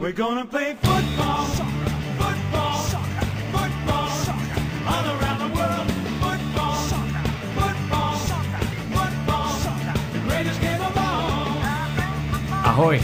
[0.00, 1.70] We're gonna play football.
[12.64, 13.02] Ahoj!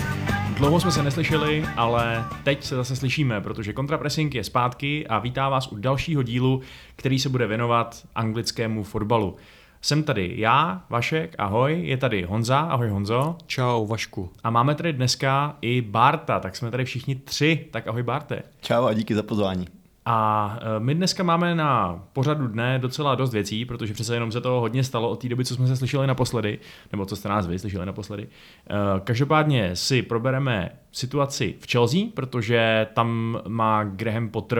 [0.57, 5.49] Dlouho jsme se neslyšeli, ale teď se zase slyšíme, protože Contrapressing je zpátky a vítá
[5.49, 6.61] vás u dalšího dílu,
[6.97, 9.37] který se bude věnovat anglickému fotbalu.
[9.81, 13.37] Jsem tady já, Vašek, ahoj, je tady Honza, ahoj Honzo.
[13.47, 14.31] Čau, Vašku.
[14.45, 18.43] A máme tady dneska i Barta, tak jsme tady všichni tři, tak ahoj Barte.
[18.61, 19.67] Čau a díky za pozvání.
[20.09, 24.41] A e, my dneska máme na pořadu dne docela dost věcí, protože přece jenom se
[24.41, 26.59] toho hodně stalo od té doby, co jsme se slyšeli naposledy,
[26.93, 28.23] nebo co jste nás vy slyšeli naposledy.
[28.23, 34.59] E, Každopádně si probereme situaci v Chelsea, protože tam má Graham Potter,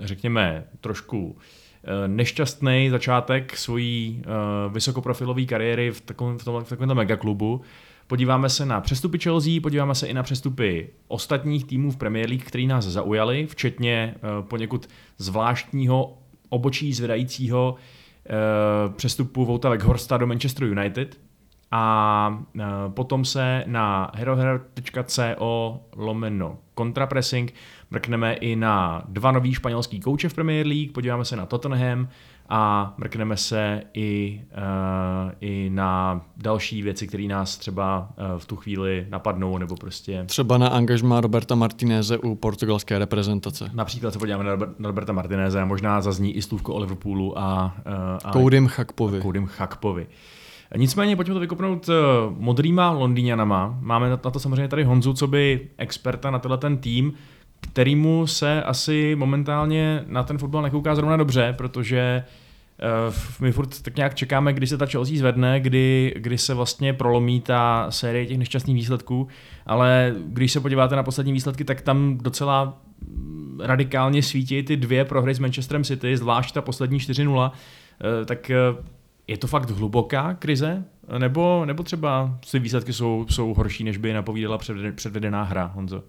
[0.00, 1.65] řekněme, trošku e,
[2.06, 4.22] nešťastný začátek svojí
[4.68, 7.60] vysokoprofilové kariéry v takovém, v takovémhle megaklubu.
[8.06, 12.44] Podíváme se na přestupy Chelsea, podíváme se i na přestupy ostatních týmů v Premier League,
[12.44, 17.74] který nás zaujali, včetně uh, poněkud zvláštního obočí zvedajícího
[18.96, 21.18] přestupu Vouta Weghorsta do Manchester United.
[21.70, 27.54] A uh, potom se na herohero.co lomeno kontrapressing
[27.90, 32.08] mrkneme i na dva nový španělský kouče v Premier League, podíváme se na Tottenham,
[32.48, 38.56] a mrkneme se i, uh, i na další věci, které nás třeba uh, v tu
[38.56, 40.24] chvíli napadnou, nebo prostě...
[40.26, 43.70] Třeba na angažma Roberta Martineze u portugalské reprezentace.
[43.74, 47.74] Například se podíváme na, na Roberta Martineze a možná zazní i slůvko o Liverpoolu a...
[47.86, 47.92] Uh,
[48.24, 49.20] a Koudym Chakpovi.
[49.20, 50.06] Koudym Chakpovi.
[50.76, 51.90] Nicméně pojďme to vykopnout
[52.38, 53.78] modrýma Londýňanama.
[53.80, 57.12] Máme na to samozřejmě tady Honzu, co by experta na tenhle ten tým
[57.60, 62.24] kterýmu se asi momentálně na ten fotbal nekouká zrovna dobře, protože
[63.08, 66.92] uh, my furt tak nějak čekáme, kdy se ta Chelsea zvedne, kdy, kdy se vlastně
[66.92, 69.28] prolomí ta série těch nešťastných výsledků,
[69.66, 72.78] ale když se podíváte na poslední výsledky, tak tam docela
[73.60, 77.50] radikálně svítí ty dvě prohry s Manchesterem City, zvlášť ta poslední 4-0, uh,
[78.26, 78.50] tak
[79.28, 80.84] je to fakt hluboká krize?
[81.18, 84.58] Nebo, nebo třeba ty výsledky jsou, jsou horší, než by napovídala
[84.94, 86.02] předvedená hra, Honzo?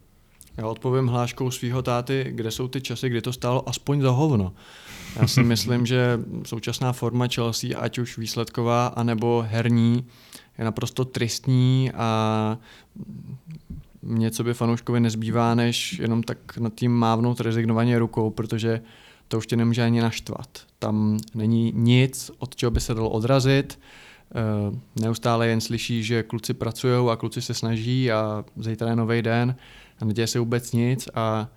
[0.57, 4.53] Já odpovím hláškou svého táty, kde jsou ty časy, kdy to stálo aspoň za hovno.
[5.16, 10.05] Já si myslím, že současná forma Chelsea, ať už výsledková, anebo herní,
[10.57, 12.57] je naprosto tristní a
[14.03, 18.81] něco by fanouškovi nezbývá, než jenom tak nad tím mávnout rezignovaně rukou, protože
[19.28, 20.66] to už tě nemůže ani naštvat.
[20.80, 23.80] Tam není nic, od čeho by se dalo odrazit.
[24.36, 29.22] Eh, neustále jen slyší, že kluci pracují a kluci se snaží a zítra je nový
[29.22, 29.56] den
[30.00, 31.48] a neděje se vůbec nic a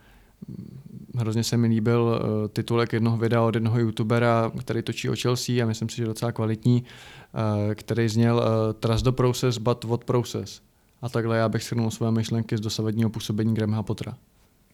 [1.16, 5.64] hrozně se mi líbil uh, titulek jednoho videa od jednoho youtubera, který točí o Chelsea
[5.64, 8.42] a myslím si, že docela kvalitní, uh, který zněl
[8.80, 10.62] Trust the process, but what process.
[11.02, 14.16] A takhle já bych shrnul své myšlenky z dosavadního působení Grahama Pottera.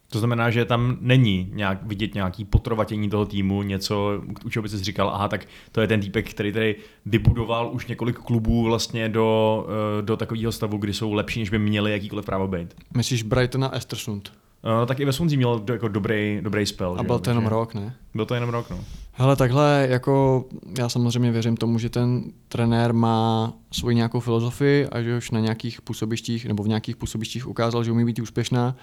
[0.08, 4.68] To znamená, že tam není nějak vidět nějaký potrovatění toho týmu, něco, u čeho by
[4.68, 9.08] si říkal, aha, tak to je ten týpek, který tady vybudoval už několik klubů vlastně
[9.08, 9.66] do,
[10.00, 12.74] do takového stavu, kdy jsou lepší, než by měli jakýkoliv právo být.
[12.96, 14.32] Myslíš Brighton a Estersund?
[14.64, 16.96] No, tak i ve Swansea měl jako dobrý, dobrý spell.
[16.98, 17.96] A byl to jenom rok, ne?
[18.14, 18.78] Byl to jenom rok, no.
[19.12, 20.44] Hele, takhle, jako
[20.78, 25.40] já samozřejmě věřím tomu, že ten trenér má svoji nějakou filozofii a že už na
[25.40, 28.76] nějakých působištích nebo v nějakých působištích ukázal, že umí být úspěšná,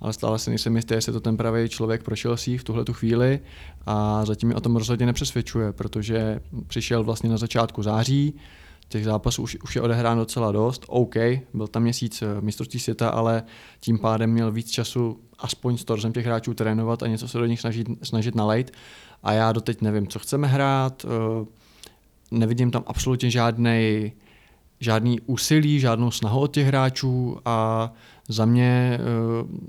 [0.00, 2.92] ale stále si nejsem jistý, jestli to ten pravý člověk pro Chelsea v tuhle tu
[2.92, 3.40] chvíli
[3.86, 8.34] a zatím mi o tom rozhodně nepřesvědčuje, protože přišel vlastně na začátku září,
[8.88, 10.84] těch zápasů už, už je odehrán docela dost.
[10.88, 11.14] OK,
[11.54, 13.42] byl tam měsíc eh, mistrovství světa, ale
[13.80, 17.46] tím pádem měl víc času aspoň s torzem těch hráčů trénovat a něco se do
[17.46, 18.70] nich snažit, snažit nalejt.
[19.22, 21.46] A já doteď nevím, co chceme hrát, eh,
[22.30, 24.12] nevidím tam absolutně žádný
[24.80, 27.90] žádný úsilí, žádnou snahu od těch hráčů a
[28.28, 29.68] za mě eh,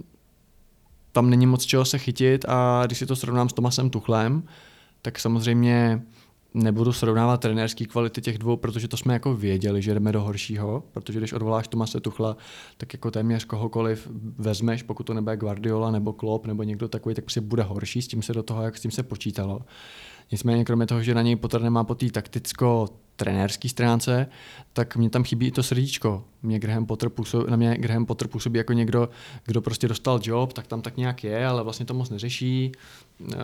[1.12, 4.44] tam není moc čeho se chytit a když si to srovnám s Tomasem Tuchlem,
[5.02, 6.02] tak samozřejmě
[6.54, 10.84] nebudu srovnávat trenérský kvality těch dvou, protože to jsme jako věděli, že jdeme do horšího,
[10.92, 12.38] protože když odvoláš Tomase Tuchla,
[12.78, 14.08] tak jako téměř kohokoliv
[14.38, 18.08] vezmeš, pokud to nebude Guardiola nebo Klopp nebo někdo takový, tak prostě bude horší, s
[18.08, 19.62] tím se do toho, jak s tím se počítalo.
[20.32, 22.88] Nicméně kromě toho, že na něj Potter nemá po té takticko
[23.20, 24.28] trenérské stránce,
[24.74, 26.24] tak mě tam chybí i to srdíčko.
[26.44, 29.10] Mě Graham Potter působí, na mě Graham Potter působí jako někdo,
[29.46, 32.72] kdo prostě dostal job, tak tam tak nějak je, ale vlastně to moc neřeší.
[33.34, 33.38] Eh,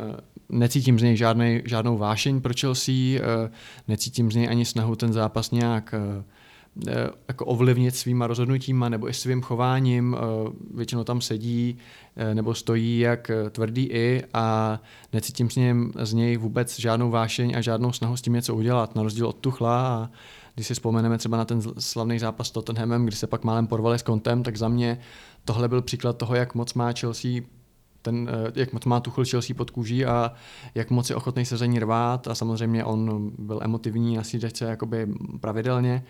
[0.50, 3.52] necítím z něj žádnej, žádnou vášeň pro Chelsea, eh,
[3.88, 6.24] necítím z něj ani snahu ten zápas nějak eh,
[7.28, 10.18] jako ovlivnit svýma rozhodnutíma nebo i svým chováním.
[10.18, 11.78] Eh, většinou tam sedí
[12.16, 14.80] eh, nebo stojí jak tvrdý i a
[15.14, 18.96] necítím s něm, z něj vůbec žádnou vášeň a žádnou snahu s tím něco udělat,
[18.96, 20.10] na rozdíl od Tuchla a
[20.56, 24.00] když si vzpomeneme třeba na ten slavný zápas s Tottenhamem, kdy se pak málem porvali
[24.00, 24.98] s kontem, tak za mě
[25.46, 27.42] tohle byl příklad toho, jak moc má Chelsea
[28.02, 30.34] ten, eh, jak moc má Tuchel Chelsea pod kůží a
[30.76, 34.66] jak moc je ochotný se za ní rvát a samozřejmě on byl emotivní na sídečce
[34.66, 35.08] jakoby
[35.42, 36.04] pravidelně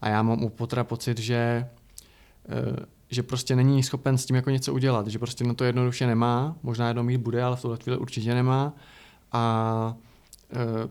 [0.00, 1.68] a já mám u Potra pocit, že
[2.48, 6.06] eh, že prostě není schopen s tím jako něco udělat, že prostě na to jednoduše
[6.06, 8.74] nemá, možná jednou mít bude, ale v tuhle chvíli určitě nemá.
[9.32, 9.94] A
[10.52, 10.88] eh,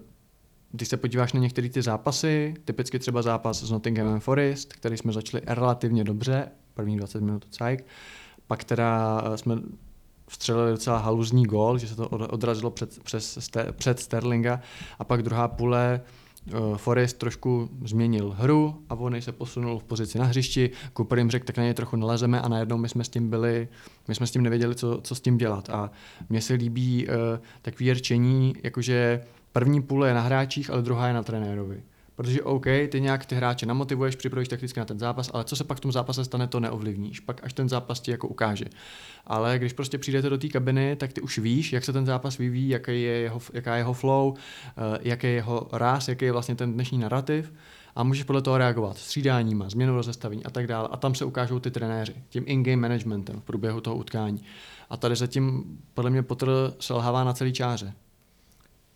[0.72, 5.14] když se podíváš na některé ty zápasy, typicky třeba zápas s Nottinghamem Forest, který jsme
[5.14, 7.86] začali relativně dobře, první 20 minut cajk,
[8.48, 9.56] pak teda eh, jsme
[10.28, 14.62] vstřelili docela haluzní gól, že se to od- odrazilo před, přes, před Sterlinga
[15.00, 16.02] a pak druhá půle
[16.76, 21.46] Forest trošku změnil hru a on se posunul v pozici na hřišti, Cooper jim řekl,
[21.46, 22.42] tak na něj trochu nalezeme.
[22.42, 23.68] A najednou my jsme s tím byli,
[24.08, 25.70] my jsme s tím nevěděli, co, co s tím dělat.
[25.70, 25.92] A
[26.30, 27.14] mně se líbí uh,
[27.62, 31.84] takový rčení, jakože první půle je na hráčích, ale druhá je na trenérovi.
[32.20, 35.64] Protože OK, ty nějak ty hráče namotivuješ, připravíš takticky na ten zápas, ale co se
[35.64, 37.20] pak v tom zápase stane, to neovlivníš.
[37.20, 38.66] Pak až ten zápas ti jako ukáže.
[39.28, 42.38] Ale když prostě přijdete do té kabiny, tak ty už víš, jak se ten zápas
[42.38, 44.34] vyvíjí, jaký je jeho, jaká je jeho flow,
[44.68, 47.54] eh, jaký je jeho ráz, jaký je vlastně ten dnešní narrativ
[47.96, 50.88] a můžeš podle toho reagovat střídáníma, změnou rozestavení a tak dále.
[50.92, 54.44] A tam se ukážou ty trenéři, tím in-game managementem v průběhu toho utkání.
[54.90, 55.64] A tady zatím
[55.94, 56.50] podle mě Potter
[56.80, 57.94] selhává na celý čáře.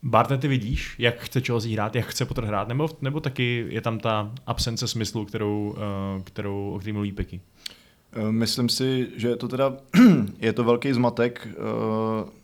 [0.03, 3.81] Barte, ty vidíš, jak chce Chelsea hrát, jak chce Potter hrát, nebo, nebo taky je
[3.81, 5.75] tam ta absence smyslu, kterou,
[6.17, 7.41] uh, kterou o který mluví Peky?
[8.13, 9.77] Eh, Myslím si, že je to teda,
[10.39, 11.55] je to velký zmatek, eh,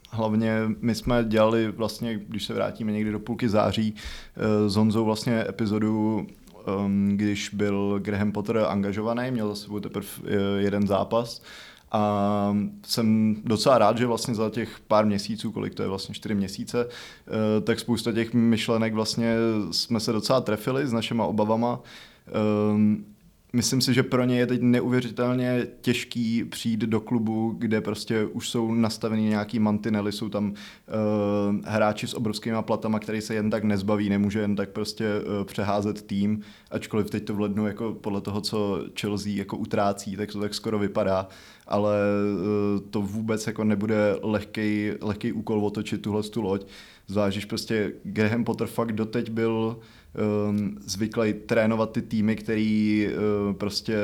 [0.09, 5.05] hlavně my jsme dělali vlastně, když se vrátíme někdy do půlky září, eh, s Honzou
[5.05, 6.27] vlastně epizodu,
[6.67, 11.41] ehm, když byl Graham Potter angažovaný, měl za sebou teprve eh, jeden zápas
[11.91, 16.35] a jsem docela rád, že vlastně za těch pár měsíců, kolik to je vlastně čtyři
[16.35, 19.35] měsíce, eh, tak spousta těch myšlenek vlastně
[19.71, 21.79] jsme se docela trefili s našima obavama.
[23.53, 28.49] Myslím si, že pro ně je teď neuvěřitelně těžký přijít do klubu, kde prostě už
[28.49, 30.55] jsou nastavený nějaký mantinely, jsou tam uh,
[31.65, 36.01] hráči s obrovskými platama, který se jen tak nezbaví, nemůže jen tak prostě uh, přeházet
[36.01, 36.41] tým,
[36.71, 40.53] ačkoliv teď to v lednu jako podle toho, co Chelsea jako utrácí, tak to tak
[40.53, 41.27] skoro vypadá,
[41.67, 41.97] ale
[42.33, 46.67] uh, to vůbec jako nebude lehký, lehký úkol otočit tuhle tu loď.
[47.07, 49.83] Zvlášť, prostě Graham Potter fakt doteď byl um,
[50.79, 53.95] zvyklý trénovat ty týmy, který uh, prostě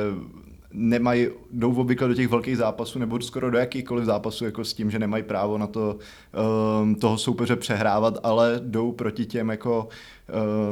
[0.75, 4.91] nemají, jdou obvykle do těch velkých zápasů nebo skoro do jakýchkoliv zápasů jako s tím,
[4.91, 5.97] že nemají právo na to
[6.81, 9.87] um, toho soupeře přehrávat, ale jdou proti těm jako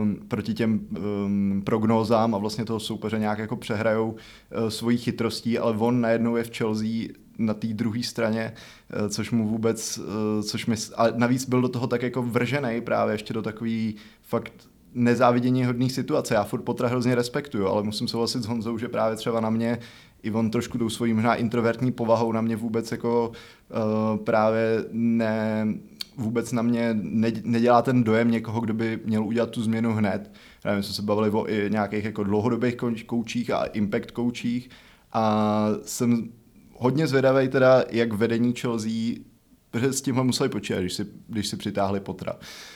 [0.01, 0.79] um, proti těm
[1.25, 6.35] um, prognózám a vlastně toho soupeře nějak jako přehrajou uh, svojí chytrostí, ale on najednou
[6.35, 7.07] je v Chelsea
[7.37, 8.53] na té druhé straně,
[9.01, 12.81] uh, což mu vůbec, uh, což mi, a navíc byl do toho tak jako vržený
[12.81, 14.53] právě ještě do takový fakt
[14.93, 16.33] nezávidění hodných situace.
[16.33, 19.79] Já furt Potra hrozně respektuju, ale musím souhlasit s Honzou, že právě třeba na mě
[20.23, 25.67] i on trošku tou svojí možná introvertní povahou na mě vůbec jako uh, právě ne,
[26.17, 30.31] vůbec na mě ne, nedělá ten dojem někoho, kdo by měl udělat tu změnu hned.
[30.65, 32.75] Já jsme se bavili o i nějakých jako dlouhodobých
[33.05, 34.69] koučích a impact koučích
[35.13, 36.29] a jsem
[36.77, 38.91] hodně zvědavý teda, jak vedení Chelsea
[39.73, 42.35] s tímhle museli počítat, když si, když si přitáhli Potra.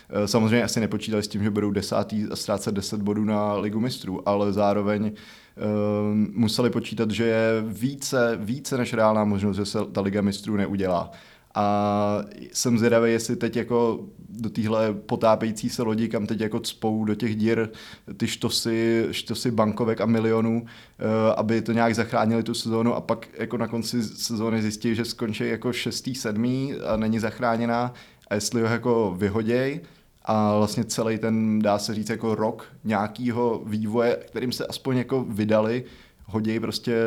[0.09, 3.79] Eh, Samozřejmě asi nepočítali s tím, že budou desátý a ztrácet 10 bodů na ligu
[3.79, 9.79] mistrů, ale zároveň uh, museli počítat, že je více, více než reálná možnost, že se
[9.91, 11.11] ta liga mistrů neudělá.
[11.59, 12.23] A
[12.53, 13.99] jsem zvědavý, jestli teď jako
[14.29, 17.69] do téhle potápějící se lodi, kam teď jako cpou do těch dír
[18.17, 21.03] ty štosy, štosy bankovek a milionů, eh,
[21.35, 25.47] aby to nějak zachránili tu sezónu a pak jako na konci sezóny zjistí, že skončí
[25.47, 27.93] jako šestý, sedmý a není zachráněná
[28.27, 29.79] a jestli ho jako vyhoděj
[30.25, 35.23] a vlastně celý ten, dá se říct, jako rok nějakýho vývoje, kterým se aspoň jako
[35.23, 35.83] vydali,
[36.25, 36.97] hoděj prostě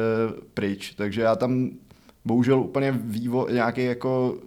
[0.54, 0.94] pryč.
[0.96, 1.70] Takže já tam
[2.24, 4.38] bohužel úplně vývoj, nějaký jako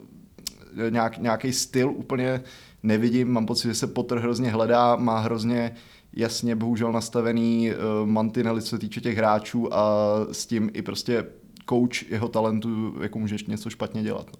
[0.89, 2.41] nějak, nějaký styl úplně
[2.83, 5.75] nevidím, mám pocit, že se Potter hrozně hledá, má hrozně
[6.13, 9.95] jasně bohužel nastavený uh, mantinely, co se týče těch hráčů a
[10.31, 11.25] s tím i prostě
[11.69, 14.27] coach jeho talentu, jako můžeš něco špatně dělat.
[14.33, 14.39] No.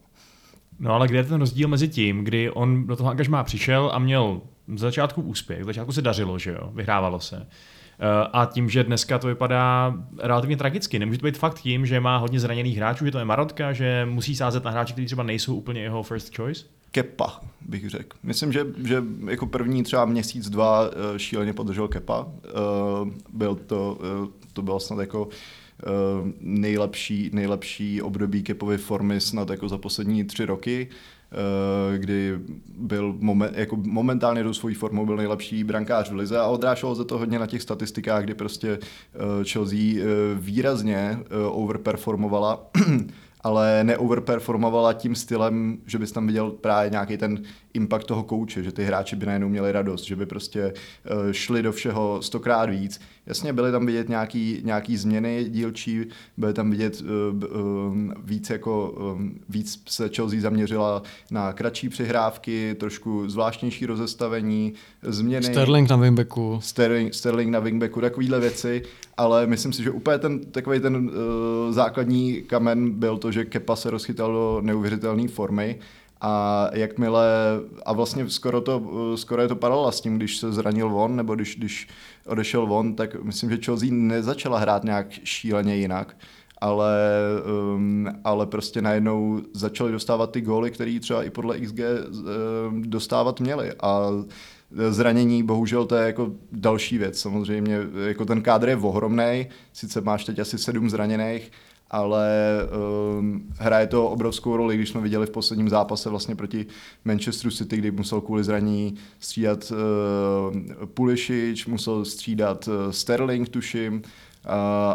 [0.80, 4.00] No ale kde je ten rozdíl mezi tím, kdy on do toho angažmá přišel a
[4.00, 4.42] měl
[4.76, 7.48] z začátku úspěch, z začátku se dařilo, že jo, vyhrávalo se.
[8.34, 11.00] A tím, že dneska to vypadá relativně tragicky.
[11.00, 14.08] Nemůže to být fakt tím, že má hodně zraněných hráčů, že to je marotka, že
[14.10, 16.66] musí sázet na hráče, kteří třeba nejsou úplně jeho first choice?
[16.92, 18.18] Kepa, bych řekl.
[18.24, 22.28] Myslím, že, že jako první třeba měsíc, dva šíleně podržel Kepa.
[23.34, 24.00] Byl to,
[24.54, 25.30] to bylo snad jako
[26.40, 30.88] nejlepší, nejlepší období Kepovy formy snad jako za poslední tři roky.
[31.34, 32.40] Eh, kdy
[32.78, 37.06] byl moment, jako momentálně do svojí formou byl nejlepší brankář v lize a odráželo se
[37.06, 39.20] to hodně na těch statistikách, kdy prostě eh,
[39.52, 40.04] Chelsea eh,
[40.36, 42.68] výrazně overperformovala
[43.42, 47.42] ale neoverperformovala tím stylem, že bys tam viděl právě nějaký ten
[47.74, 50.74] impact toho kouče, že ty hráči by najednou měli radost, že by prostě
[51.32, 53.00] šli do všeho stokrát víc.
[53.26, 56.06] Jasně, byly tam vidět nějaký, nějaký změny dílčí,
[56.38, 57.08] byly tam vidět uh,
[57.62, 65.44] uh, víc jako um, víc se Chelsea zaměřila na kratší přihrávky, trošku zvláštnější rozestavení, změny.
[65.44, 66.60] Sterling na wingbacku.
[66.62, 68.84] Sterling, Sterling na wingbacku, takovýhle věci,
[69.18, 71.12] ale myslím si, že úplně ten takový ten uh,
[71.70, 75.80] základní kamen byl to, že Kepa se rozchytal do neuvěřitelné formy
[76.24, 77.28] a jakmile,
[77.86, 81.16] a vlastně skoro, to, uh, skoro je to paralela s tím, když se zranil von,
[81.16, 81.88] nebo když, když
[82.26, 86.18] odešel von, tak myslím, že Chelsea nezačala hrát nějak šíleně jinak,
[86.62, 86.98] ale,
[87.76, 93.40] um, ale prostě najednou začali dostávat ty góly, které třeba i podle XG um, dostávat
[93.40, 94.10] měli a
[94.90, 97.20] zranění, bohužel to je jako další věc.
[97.20, 97.78] Samozřejmě
[98.08, 101.52] jako ten kádr je ohromný, sice máš teď asi sedm zraněných,
[101.94, 102.30] ale
[103.20, 106.66] um, hraje to obrovskou roli, když jsme viděli v posledním zápase vlastně proti
[107.06, 114.02] Manchesteru City, kdy musel kvůli zranění střídat uh, Pulisic, musel střídat uh, Sterling, tuším, uh,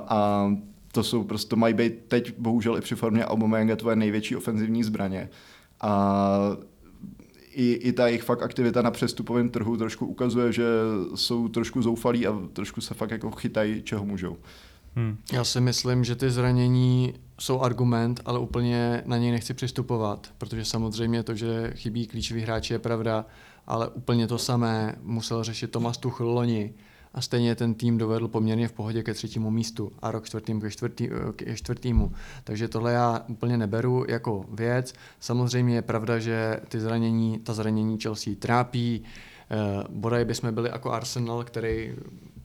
[0.08, 0.52] a
[0.92, 5.28] to jsou prostě, mají být teď bohužel i při formě Aubameyanga tvoje největší ofenzivní zbraně.
[5.80, 6.56] A
[7.54, 10.64] i, i ta jejich fakt aktivita na přestupovém trhu trošku ukazuje, že
[11.14, 14.36] jsou trošku zoufalí a trošku se fakt jako chytají, čeho můžou.
[14.96, 15.18] Hmm.
[15.32, 20.64] Já si myslím, že ty zranění jsou argument, ale úplně na něj nechci přistupovat, protože
[20.64, 23.26] samozřejmě to, že chybí klíčový hráči je pravda,
[23.66, 26.74] ale úplně to samé musel řešit Tomas Tuchl loni
[27.14, 30.70] a stejně ten tým dovedl poměrně v pohodě ke třetímu místu a rok čtvrtým ke,
[30.70, 32.12] čtvrtý, ke čtvrtýmu.
[32.44, 34.94] Takže tohle já úplně neberu jako věc.
[35.20, 39.02] Samozřejmě je pravda, že ty zranění, ta zranění Chelsea trápí.
[39.50, 41.94] Eh, bodaj bychom byli jako Arsenal, který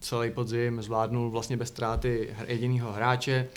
[0.04, 3.48] celý podzim zvládnul vlastně bez ztráty jediného hráče.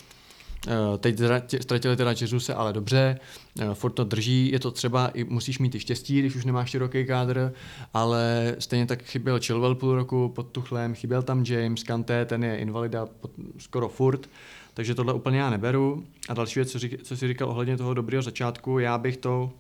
[0.67, 1.19] Eh, teď
[1.61, 3.19] ztratili teda Jezuse, ale dobře,
[3.59, 6.69] eh, furt to drží, je to třeba, i musíš mít i štěstí, když už nemáš
[6.69, 7.53] široký kádr,
[7.93, 12.57] ale stejně tak chyběl Chilwell půl roku pod Tuchlem, chyběl tam James, Kanté, ten je
[12.57, 14.29] invalida pod, skoro furt,
[14.73, 16.03] takže tohle úplně já neberu.
[16.29, 19.51] A další věc, co, řík, co jsi říkal ohledně toho dobrého začátku, já bych to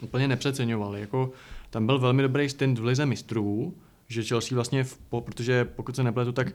[0.00, 0.96] úplně nepřeceňoval.
[0.96, 1.32] Jako,
[1.70, 3.74] tam byl velmi dobrý stint v lize mistrů,
[4.12, 6.52] že Chelsea vlastně, v, protože pokud se nepletu, tak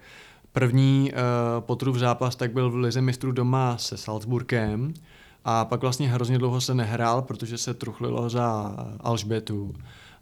[0.52, 1.18] první uh,
[1.60, 4.94] potrův zápas tak byl v lize mistrů doma se Salzburgem
[5.46, 9.74] a pak vlastně hrozně dlouho se nehrál, protože se truchlilo za Alžbětu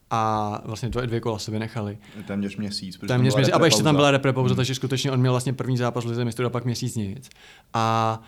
[0.09, 1.97] a vlastně dvě, dvě kola se vynechali.
[2.27, 2.99] Téměř měsíc.
[3.07, 4.57] Téměř měsíc, a ještě tam byla reprepauza, hmm.
[4.57, 7.29] takže skutečně on měl vlastně první zápas v Lize mistrů a pak měsíc nic.
[7.73, 8.19] A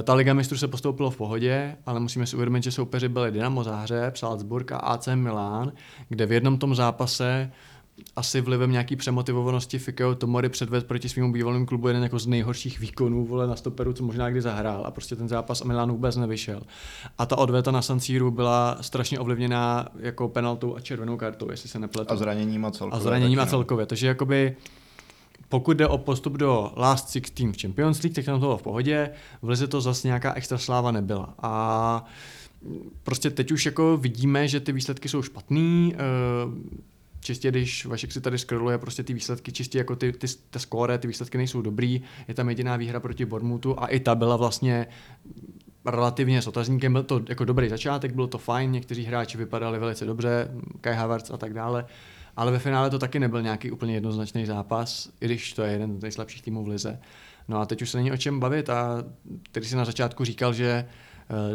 [0.00, 3.30] e, ta Liga mistrů se postoupilo v pohodě, ale musíme si uvědomit, že soupeři byli
[3.30, 5.72] Dynamo Záhřeb, Salzburg a AC Milan,
[6.08, 7.52] kde v jednom tom zápase
[8.16, 12.80] asi vlivem nějaký přemotivovanosti Fikeo Tomori předved proti svým bývalým klubu jeden jako z nejhorších
[12.80, 16.16] výkonů vole, na stoperu, co možná kdy zahrál a prostě ten zápas a Milan vůbec
[16.16, 16.62] nevyšel.
[17.18, 21.68] A ta odveta na San Siro byla strašně ovlivněná jako penaltou a červenou kartou, jestli
[21.68, 22.12] se nepletu.
[22.12, 23.00] A zraněním a celkově.
[23.00, 23.86] A zraněním a celkově.
[23.86, 24.56] Takže jakoby
[25.48, 28.58] pokud jde o postup do Last Six Team v Champions League, tak tam to bylo
[28.58, 29.10] v pohodě,
[29.42, 31.34] v Lize to zase nějaká extra sláva nebyla.
[31.42, 32.04] A
[33.02, 35.98] prostě teď už jako vidíme, že ty výsledky jsou špatný, eh,
[37.20, 40.98] čistě když Vašek si tady scrolluje prostě ty výsledky, čistě jako ty, ty, ty skóre,
[40.98, 44.86] ty výsledky nejsou dobrý, je tam jediná výhra proti Bormutu a i ta byla vlastně
[45.84, 50.04] relativně s otazníkem, byl to jako dobrý začátek, bylo to fajn, někteří hráči vypadali velice
[50.04, 50.50] dobře,
[50.80, 51.86] Kai Havertz a tak dále,
[52.36, 55.98] ale ve finále to taky nebyl nějaký úplně jednoznačný zápas, i když to je jeden
[55.98, 57.00] z nejslabších týmů v lize.
[57.48, 59.04] No a teď už se není o čem bavit a
[59.42, 60.88] který si na začátku říkal, že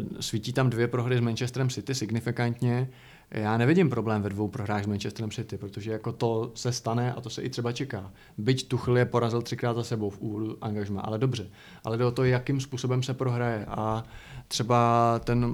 [0.10, 2.90] uh, svítí tam dvě prohry s Manchesterem City signifikantně,
[3.32, 7.22] já nevidím problém ve dvou prohrách s Manchesterem City, protože jako to se stane a
[7.22, 8.12] to se i třeba čeká.
[8.38, 11.48] Byť Tuchl je porazil třikrát za sebou v úvodu angažma, ale dobře.
[11.84, 13.66] Ale jde o to, jakým způsobem se prohraje.
[13.66, 14.04] A
[14.48, 15.54] třeba ten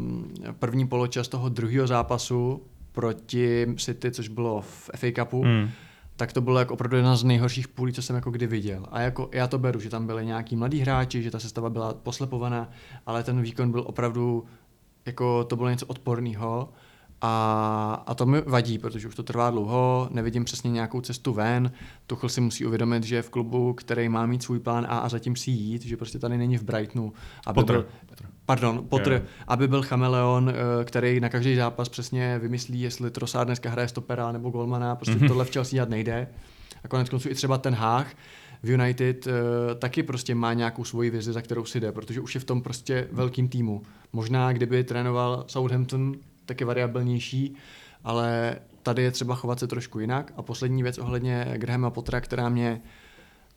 [0.59, 2.61] první poločas toho druhého zápasu
[2.91, 5.69] proti City, což bylo v FA Cupu, mm.
[6.15, 8.85] tak to bylo jako opravdu jedna z nejhorších půlí, co jsem jako kdy viděl.
[8.91, 11.93] A jako já to beru, že tam byli nějaký mladí hráči, že ta sestava byla
[11.93, 12.69] poslepovaná,
[13.05, 14.45] ale ten výkon byl opravdu,
[15.05, 16.69] jako to bylo něco odporného
[17.21, 21.71] a, a to mi vadí, protože už to trvá dlouho, nevidím přesně nějakou cestu ven.
[22.07, 25.09] Tuchl si musí uvědomit, že je v klubu, který má mít svůj plán A a
[25.09, 27.13] zatím si jít, že prostě tady není v Brightonu.
[27.45, 27.75] Aby Potter.
[27.75, 27.85] Byl,
[28.45, 29.23] pardon, Potter, Yeah.
[29.47, 34.31] aby byl chameleon, eh, který na každý zápas přesně vymyslí, jestli Trossard dneska hraje stopera
[34.31, 35.27] nebo golmana, prostě mm-hmm.
[35.27, 36.27] tohle v Chelsea dělat nejde.
[36.83, 38.07] A konec konců i třeba ten Hách
[38.63, 39.33] v United uh,
[39.79, 42.61] taky prostě má nějakou svoji vizi, za kterou si jde, protože už je v tom
[42.61, 43.81] prostě velkým týmu.
[44.13, 46.15] Možná kdyby trénoval Southampton,
[46.51, 47.55] tak je variabilnější,
[48.03, 50.33] ale tady je třeba chovat se trošku jinak.
[50.37, 52.81] A poslední věc ohledně Grahama Pottera, která mě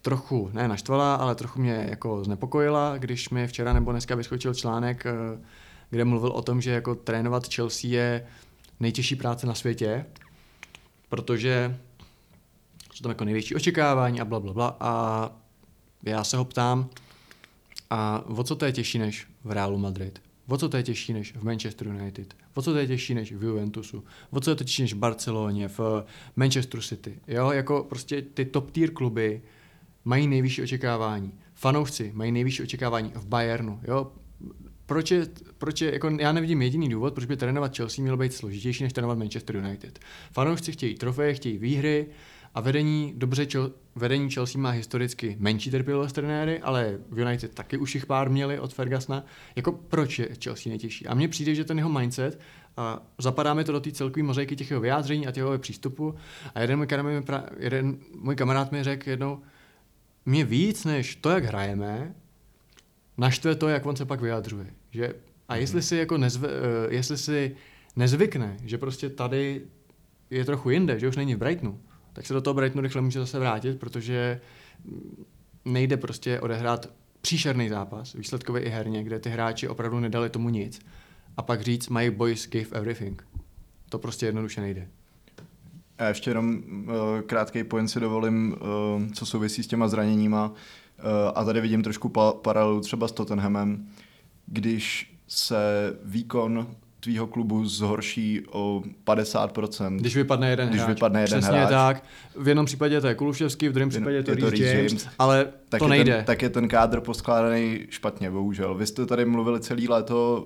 [0.02, 5.06] trochu, ne naštvala, ale trochu mě jako znepokojila, když mi včera nebo dneska vyskočil článek,
[5.06, 5.12] eh,
[5.90, 8.26] kde mluvil o tom, že jako trénovat Chelsea je
[8.80, 10.06] nejtěžší práce na světě,
[11.08, 11.78] protože
[12.92, 14.76] jsou tam jako největší očekávání a bla, bla, bla.
[14.80, 15.30] A
[16.02, 16.88] já se ho ptám,
[17.90, 20.23] a o co to je těžší než v Realu Madrid?
[20.48, 22.36] O co to je těžší než v Manchester United?
[22.54, 24.04] O co to je těžší než v Juventusu?
[24.30, 26.04] O co je to těžší než v Barceloně, v
[26.36, 27.20] Manchesteru City?
[27.28, 29.42] Jo, jako prostě ty top tier kluby
[30.04, 31.32] mají nejvyšší očekávání.
[31.54, 33.80] Fanoušci mají nejvyšší očekávání v Bayernu.
[33.88, 34.12] Jo?
[34.86, 35.26] Proč je,
[35.58, 38.92] proč je, jako já nevidím jediný důvod, proč by trénovat Chelsea mělo být složitější než
[38.92, 39.98] trénovat Manchester United.
[40.32, 42.06] Fanoušci chtějí trofeje, chtějí výhry
[42.54, 47.78] a vedení, dobře, Chel, vedení Chelsea má historicky menší trpělivost trenéry, ale v United taky
[47.78, 49.24] už jich pár měli od Fergusona.
[49.56, 51.06] Jako proč je Chelsea nejtěžší?
[51.06, 52.40] A mně přijde, že ten jeho mindset,
[52.76, 56.14] a zapadá mi to do té celkové mozaiky těch jeho vyjádření a těch jeho přístupu.
[56.54, 59.40] A jeden můj kamarád mi, pra- jeden můj kamarád mi řekl jednou,
[60.26, 62.14] mě víc než to, jak hrajeme,
[63.18, 64.66] naštve to, jak on se pak vyjadřuje.
[64.90, 65.14] Že,
[65.48, 67.56] a jestli si, jako nezve, eh, jestli si
[67.96, 69.62] nezvykne, že prostě tady
[70.30, 71.80] je trochu jinde, že už není v Brightonu,
[72.14, 74.40] tak se do toho Brightonu rychle může zase vrátit, protože
[75.64, 76.88] nejde prostě odehrát
[77.20, 80.80] příšerný zápas, výsledkově i herně, kde ty hráči opravdu nedali tomu nic.
[81.36, 83.26] A pak říct, my boys give everything.
[83.88, 84.88] To prostě jednoduše nejde.
[85.98, 90.48] A ještě jenom uh, krátký point si dovolím, uh, co souvisí s těma zraněníma.
[90.48, 90.54] Uh,
[91.34, 93.88] a tady vidím trošku pa- paralelu třeba s Tottenhamem.
[94.46, 95.56] Když se
[96.04, 99.96] výkon tvýho klubu zhorší o 50%.
[99.96, 100.94] Když vypadne jeden Když hráč.
[100.94, 101.70] vypadne jeden Přesně hráč.
[101.70, 102.04] tak.
[102.36, 104.92] V jednom případě to je Kuluševský, v druhém případě je to, je to Reece James,
[104.92, 105.08] James.
[105.18, 106.16] ale tak to je nejde.
[106.16, 108.74] Ten, tak je ten kádr poskládaný špatně, bohužel.
[108.74, 110.44] Vy jste tady mluvili celý léto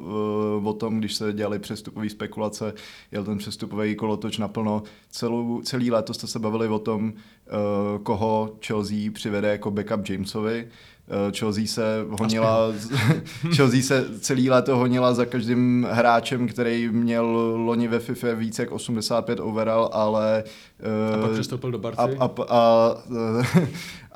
[0.60, 2.72] uh, o tom, když se dělali přestupové spekulace,
[3.12, 4.82] jel ten přestupový kolotoč naplno.
[5.10, 10.68] Celou, celý léto jste se bavili o tom, uh, koho Chelsea přivede jako backup Jamesovi.
[11.10, 12.72] Uh, Chelsea se honila,
[13.56, 17.24] Chelsea se celý léto honila za každým hráčem, který měl
[17.56, 20.44] loni ve FIFA více jak 85 overall, ale
[21.14, 22.00] A pak uh, přestoupil do Barcy.
[22.00, 24.07] a, a, a, a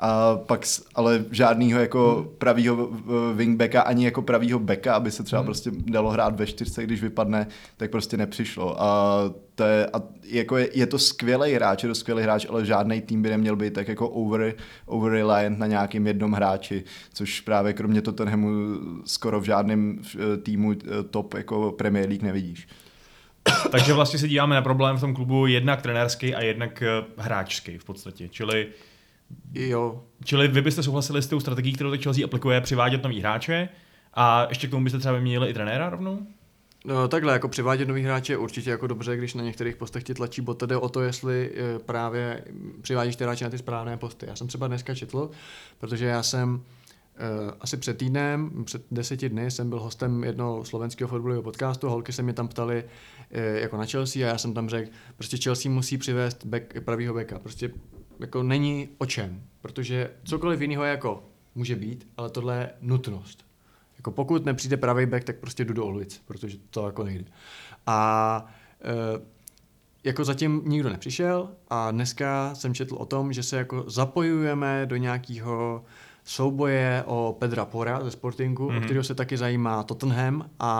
[0.45, 5.39] pak, s- ale žádnýho jako pravýho eh, wingbacka, ani jako pravýho backa, aby se třeba
[5.39, 5.45] Hmm.
[5.45, 8.81] prostě dalo hrát ve čtyřce, když vypadne, tak prostě nepřišlo.
[8.81, 9.19] A
[9.55, 13.01] to je, a jako je, je to skvělý hráč, je to skvělý hráč, ale žádný
[13.01, 14.53] tým by neměl být tak jako over,
[14.85, 18.49] over reliant na nějakým jednom hráči, což právě kromě Tottenhamu
[19.05, 22.67] skoro v žádném eh, týmu eh, top jako Premier League nevidíš.
[23.71, 26.87] Takže vlastně se díváme na problém v tom klubu jednak trenérský a jednak eh,
[27.17, 28.27] hráčský v podstatě.
[28.29, 28.67] Čili,
[29.53, 33.69] Jo, čili vy byste souhlasili s tou strategií, kterou teď Chelsea aplikuje, přivádět nový hráče
[34.13, 36.19] a ještě k tomu byste třeba vyměnili i trenéra rovnou?
[36.85, 40.13] No, takhle, jako přivádět nový hráče je určitě jako dobře, když na některých postech ti
[40.13, 42.43] tlačí bot, jde o to, jestli eh, právě
[42.81, 44.25] přivádíš ty hráče na ty správné posty.
[44.25, 45.29] Já jsem třeba dneska četl,
[45.79, 46.61] protože já jsem
[47.45, 52.13] Uh, asi před týdnem, před deseti dny jsem byl hostem jednoho slovenského fotbalového podcastu, holky
[52.13, 55.71] se mě tam ptali uh, jako na Chelsea a já jsem tam řekl, prostě Chelsea
[55.71, 57.71] musí přivést back, pravýho backa, prostě
[58.23, 61.23] jako není o čem, protože cokoliv jiného jako
[61.55, 63.45] může být, ale tohle je nutnost.
[63.97, 67.25] Jako pokud nepřijde pravý back, tak prostě jdu do ulic, protože to jako nejde.
[67.87, 68.45] A
[68.81, 69.21] e,
[70.03, 74.95] jako zatím nikdo nepřišel a dneska jsem četl o tom, že se jako zapojujeme do
[74.95, 75.85] nějakého
[76.23, 78.77] souboje o Pedra Pora ze Sportingu, mm-hmm.
[78.77, 80.71] o kterého se taky zajímá Tottenham a,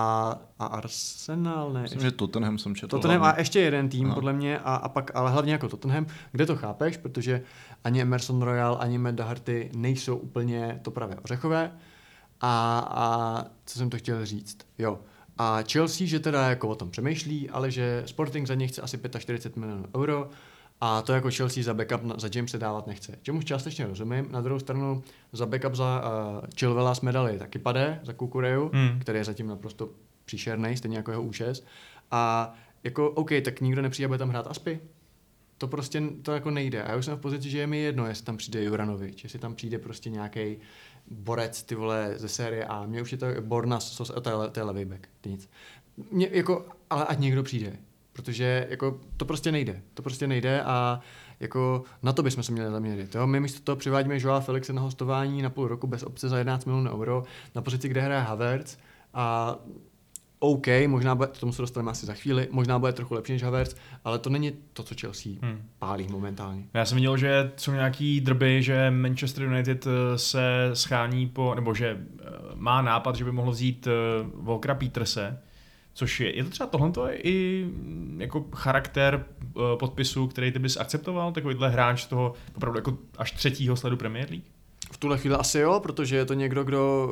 [0.59, 1.81] a Arsenal, ne?
[1.81, 2.87] Myslím, že Tottenham jsem četl.
[2.87, 3.41] Tottenham a hlavně.
[3.41, 4.15] ještě jeden tým, Aha.
[4.15, 7.41] podle mě, a, a pak, ale hlavně jako Tottenham, kde to chápeš, protože
[7.83, 11.71] ani Emerson Royal, ani Matt Doherty nejsou úplně to pravé ořechové.
[12.41, 14.57] A, a co jsem to chtěl říct?
[14.77, 14.99] Jo.
[15.37, 18.99] A Chelsea, že teda jako o tom přemýšlí, ale že Sporting za ně chce asi
[19.19, 20.29] 45 milionů euro
[20.85, 23.19] a to jako Chelsea za backup za Jamese dávat nechce.
[23.21, 24.31] Čemuž částečně rozumím.
[24.31, 28.99] Na druhou stranu za backup za uh, Chilwella jsme dali taky pade, za Kukureju, Hmm.
[28.99, 29.89] který je zatím naprosto
[30.25, 31.65] příšerný, stejně jako jeho účes.
[32.11, 34.79] A jako, OK, tak nikdo nepřijde, bude tam hrát Aspy.
[35.57, 36.83] To prostě to jako nejde.
[36.83, 39.39] A já už jsem v pozici, že je mi jedno, jestli tam přijde Juranovič, jestli
[39.39, 40.57] tam přijde prostě nějaký
[41.11, 42.85] borec, ty vole, ze série A.
[42.85, 45.49] Mně už je to Bornas, sos, to je, to je levý back, nic.
[46.11, 47.77] Mě, jako, ale ať někdo přijde,
[48.13, 49.81] protože jako, to prostě nejde.
[49.93, 50.99] To prostě nejde a
[51.39, 53.15] jako na to bychom se měli zaměřit.
[53.15, 53.27] Jo?
[53.27, 56.65] My místo toho přivádíme Joao Felixe na hostování na půl roku bez obce za 11
[56.65, 57.23] milionů euro
[57.55, 58.77] na pozici, kde hraje Havertz
[59.13, 59.55] a
[60.39, 63.43] OK, možná bude, k tomu se dostaneme asi za chvíli, možná bude trochu lepší než
[63.43, 65.61] Havertz, ale to není to, co Chelsea Hmm.
[65.79, 66.63] pálí momentálně.
[66.73, 71.73] Já jsem viděl, že jsou nějaký drby, že Manchester United eh, se schání po, nebo
[71.73, 73.91] že eh, má nápad, že by mohl vzít eh,
[74.35, 75.39] Volkera Peterse,
[75.93, 80.77] Což je, je to třeba tohle i mm, jako charakter uh, podpisu, který ty bys
[80.77, 84.45] akceptoval, takovýhle hráč toho opravdu jako až třetího sledu Premier League?
[84.91, 87.09] V tuhle chvíli asi jo, protože je to někdo, kdo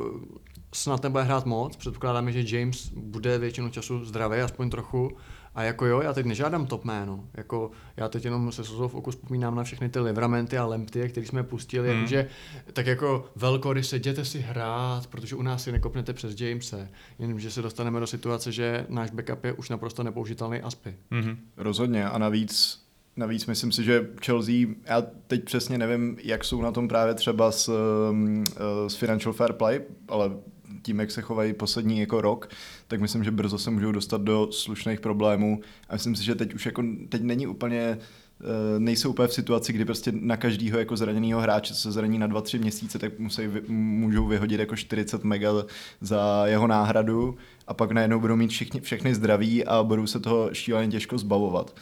[0.74, 1.76] snad nebude hrát moc.
[1.76, 5.16] Předpokládáme, že James bude většinu času zdravý, aspoň trochu.
[5.54, 7.24] A jako jo, já teď nežádám top jméno.
[7.34, 11.08] Jako já teď jenom se slzou v oku vzpomínám na všechny ty livramenty a lempty,
[11.08, 11.96] které jsme pustili, Hmm.
[11.96, 12.14] hmm.
[12.14, 12.28] jakože
[12.72, 16.88] tak jako velkory se jděte si hrát, protože u nás si nekopnete přes Jamese.
[17.18, 20.96] Jenomže se dostaneme do situace, že náš backup je už naprosto nepoužitelný aspy.
[21.10, 21.38] Mhm.
[21.56, 22.82] Rozhodně a navíc
[23.16, 27.52] Navíc myslím si, že Chelsea, já teď přesně nevím, jak jsou na tom právě třeba
[27.52, 27.68] s,
[28.10, 30.30] um, eh, s Financial Fair Play, ale
[30.82, 32.48] tím, jak se chovají poslední jako rok,
[32.88, 36.54] tak myslím, že brzo se můžou dostat do slušných problémů a myslím si, že teď
[36.54, 37.98] už jako, teď není úplně
[38.40, 42.28] eh, nejsou úplně v situaci, kdy prostě na každého jako zraněného hráče se zraní na
[42.28, 45.52] 2-3 měsíce, tak musí, můžou vyhodit jako 40 mega
[46.00, 50.54] za jeho náhradu a pak najednou budou mít všichni, všechny zdraví a budou se toho
[50.54, 51.74] šíleně těžko zbavovat.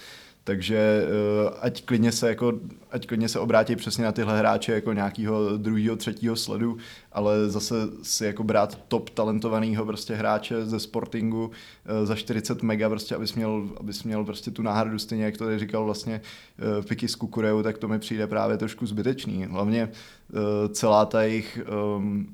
[0.45, 0.77] Takže
[1.07, 2.53] eh, ať klidně se jako,
[2.91, 6.77] ať klidně se obrátí přesně na tyhle hráče jako nějakého druhého, třetího sledu,
[7.13, 11.51] ale zase si jako brát top talentovaného prostě hráče ze Sportingu
[11.87, 15.45] eh, za 40 mega prostě, abys měl, abys měl prostě tu náhradu stejně, jak to
[15.45, 16.21] tady říkal vlastně
[16.59, 19.45] eh, Piky z Kukureu, tak to mi přijde právě trošku zbytečný.
[19.45, 21.59] Hlavně eh, celá ta jejich
[21.97, 22.27] ehm,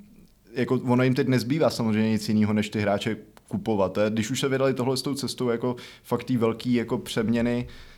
[0.53, 3.17] jako ono jim teď nezbývá samozřejmě nic jiného, než ty hráče
[3.49, 3.99] kupovat.
[3.99, 4.11] eh.
[4.11, 7.96] Když už se vydali tohle s tou cestou jako fakt tý velký jako přeměny, eh,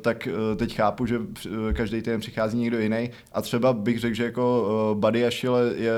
[0.00, 4.14] tak eh, teď chápu, že eh, každý týden přichází někdo jiný a třeba bych řekl,
[4.14, 5.92] že jako eh, Buddy Ashile je,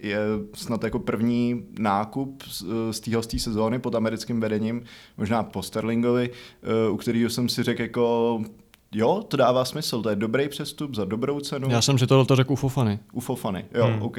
[0.00, 0.18] je
[0.54, 2.64] snad jako první nákup z,
[3.08, 4.82] eh, z sezóny pod americkým vedením,
[5.16, 8.40] možná po Sterlingovi, eh, u kterého jsem si řekl jako
[8.92, 11.68] jo, to dává smysl, to je dobrý přestup za dobrou cenu.
[11.70, 12.98] Já jsem si tohle řekl u Fofany.
[13.12, 14.02] U Fofany, jo, hmm.
[14.02, 14.18] OK.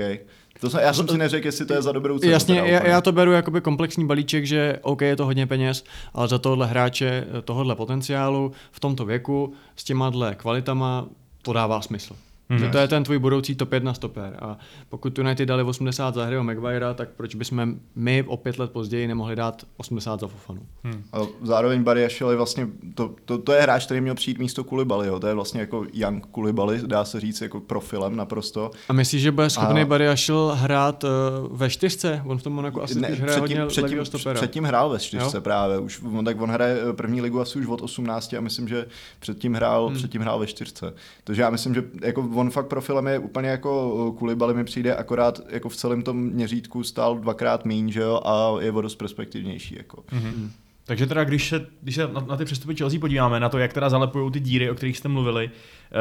[0.60, 2.32] To jsem, já jsem si neřekl, jestli to je za dobrou cenu.
[2.32, 6.28] Jasně, já, já to beru jakoby komplexní balíček, že OK, je to hodně peněz, ale
[6.28, 11.08] za tohle hráče, tohohle potenciálu v tomto věku s těma dle kvalitama
[11.42, 12.16] to dává smysl.
[12.50, 12.60] Mhm.
[12.60, 12.66] Mm.
[12.66, 14.38] Že to je ten tvůj budoucí top 1 stoper.
[14.42, 14.58] A
[14.90, 19.08] pokud United dali 80 za Harryho Maguirea, tak proč bychom my o pět let později
[19.08, 20.62] nemohli dát 80 za Fofanu?
[20.84, 21.04] Hmm.
[21.14, 24.64] A zároveň Barry Ashel je vlastně, to, to, to, je hráč, který měl přijít místo
[24.64, 28.72] Kulibaliho, to je vlastně jako Young Kulibali, dá se říct jako profilem naprosto.
[28.90, 31.10] A myslíš, že bude schopný A- Barry Ashel hrát uh,
[31.58, 32.22] ve čtyřce?
[32.26, 34.36] On v tom Monaku asi ne, hraje hodně předtím, stopera.
[34.36, 35.42] předtím hrál ve čtyřce Jo?
[35.42, 38.68] právě, už, on, tak on hraje eh, první ligu asi už od 18 a myslím,
[38.68, 38.86] že
[39.20, 39.88] předtím hrál, Hmm.
[39.90, 39.98] hmm.
[39.98, 40.94] předtím hrál ve čtyřce.
[41.24, 45.40] Takže já myslím, že jako on fakt profilem je úplně jako Kulibali mi přijde, akorát
[45.50, 49.76] jako v celém tom měřítku stál dvakrát míň, že jo, a je o dost perspektivnější.
[49.78, 50.04] Jako.
[50.12, 50.52] Mhm.
[50.90, 53.74] Takže teda, když se, když se na, na ty přestupy Chelsea podíváme, na to, jak
[53.74, 55.50] teda zalepují ty díry, o kterých jste mluvili,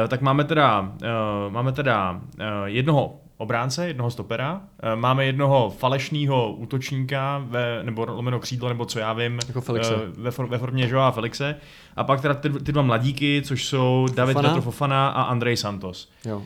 [0.05, 2.19] eh, tak máme teda, uh, máme teda uh,
[2.65, 4.61] jednoho obránce, jednoho stopera,
[4.95, 9.95] máme jednoho falešného útočníka, ve, nebo lomeno křídlo, nebo co já vím, Jako Felixe.
[9.95, 11.55] eh, ve, for, ve formě Joa Felixe,
[11.95, 15.09] a pak teda ty, ty dva mladíky, což jsou David Fofana.
[15.09, 16.11] A Andrej Santos.
[16.25, 16.37] Jo.
[16.37, 16.43] Uh,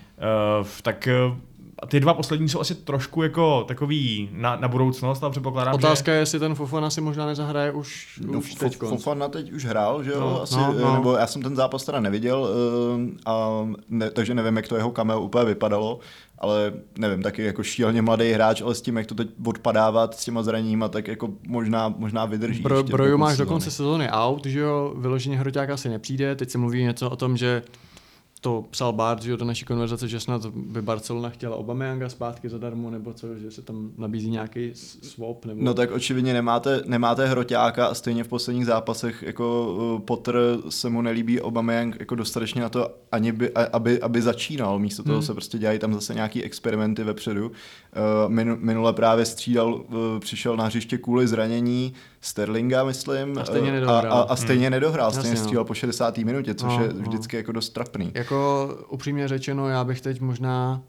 [0.81, 1.07] tak
[1.83, 6.11] uh, ty dva poslední jsou asi trošku jako takový na, na budoucnost, ale předpokládám, Otázka
[6.11, 6.15] že...
[6.15, 8.77] je, jestli ten Fofana si možná nezahraje už, No, už teď.
[8.77, 11.55] Fofana teď už hrál, že jo, No, no, asi, no, no, nebo já jsem ten
[11.55, 13.49] zápas teda neviděl, eh, a
[13.89, 15.99] ne, takže nevím, jak to jeho cameo úplně vypadalo,
[16.39, 20.25] ale nevím, taky jako šíleně mladý hráč, ale s tím, jak to teď odpadávat s
[20.25, 22.63] těma zraněníma, tak jako možná, možná vydrží.
[22.63, 23.49] Bro, ještě Broju máš do sezóny.
[23.49, 27.37] konce sezóny out, že jo, vyloženě hroťák asi nepřijde, teď se mluví něco o tom,
[27.37, 27.61] že
[28.43, 32.49] to psal Bart, že jo, do naší konverzace, že snad by Barcelona chtěla Obameyanga zpátky
[32.49, 35.63] zadarmo, nebo co, že se tam nabízí nějaký swap, nebo...
[35.63, 40.35] No tak očividně nemáte, nemáte hroťáka a stejně v posledních zápasech jako uh, Potter
[40.69, 44.79] se mu nelíbí Aubameyang jako dostatečně na to, ani by, aby, aby začínal.
[44.79, 45.25] Místo toho Hmm.
[45.25, 47.51] se prostě dělají tam zase nějaký experimenty vepředu.
[48.27, 49.83] Minu- minule právě střídal, uh,
[50.19, 53.37] přišel na hřiště kvůli zranění Sterlinga, myslím.
[53.37, 54.13] A stejně uh, nedohrál.
[54.13, 55.65] A, a, a stejně nedohrál, Jasně, stejně no.
[55.65, 56.17] po 60.
[56.17, 57.01] minutě, což No, je no.
[57.01, 58.11] vždycky jako dost trapný.
[58.13, 60.81] Jako upřímně řečeno, já bych teď možná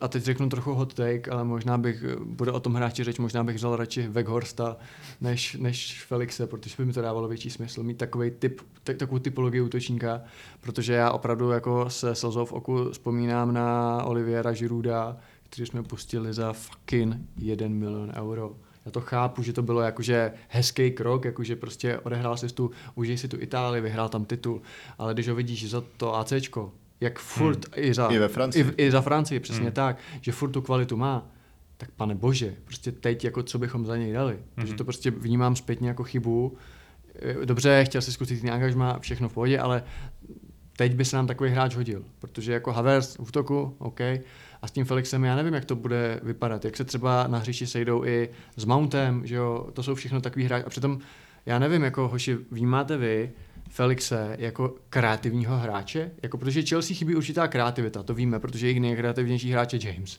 [0.00, 3.44] a teď řeknu trochu hot take, ale možná bych, bude o tom hráči řeč, možná
[3.44, 4.76] bych vzal radši Weghorsta
[5.20, 9.18] než, než Felixe, protože by mi to dávalo větší smysl mít takový typ, tak, takovou
[9.18, 10.20] typologii útočníka,
[10.60, 15.16] protože já opravdu jako se slzou v oku vzpomínám na Oliviera Žiruda,
[15.50, 18.56] který jsme pustili za fucking 1 milion euro.
[18.88, 23.18] Já to chápu, že to bylo jakože hezký krok, jakože prostě odehrál si tu, užij
[23.18, 24.62] si tu Itálii, vyhrál tam titul,
[24.98, 27.84] ale když ho vidíš za to ACčko, jak furt hmm.
[27.84, 28.64] i, za, I ve Francii.
[28.76, 29.72] I, i za Francii, přesně Hmm.
[29.72, 31.30] tak, že furt tu kvalitu má,
[31.76, 34.34] tak pane bože, prostě teď jako co bychom za něj dali.
[34.34, 34.44] Hmm.
[34.54, 36.56] Takže to prostě vnímám zpětně jako chybu.
[37.14, 39.82] Eh, Dobře, chtěl si zkusit nějak angažma, všechno v pohodě, ale
[40.78, 44.00] teď by se nám takový hráč hodil, protože jako Havertz v útoku, OK,
[44.62, 47.66] a s tím Felixem já nevím, jak to bude vypadat, jak se třeba na hřišti
[47.66, 50.98] sejdou i s Mountem, že jo, to jsou všechno takový hráči a přitom
[51.46, 53.30] já nevím, jako hoši, vnímáte vy
[53.70, 59.50] Felixe jako kreativního hráče, jako protože Chelsea chybí určitá kreativita, to víme, protože jejich nejkreativnější
[59.50, 60.18] hráč je James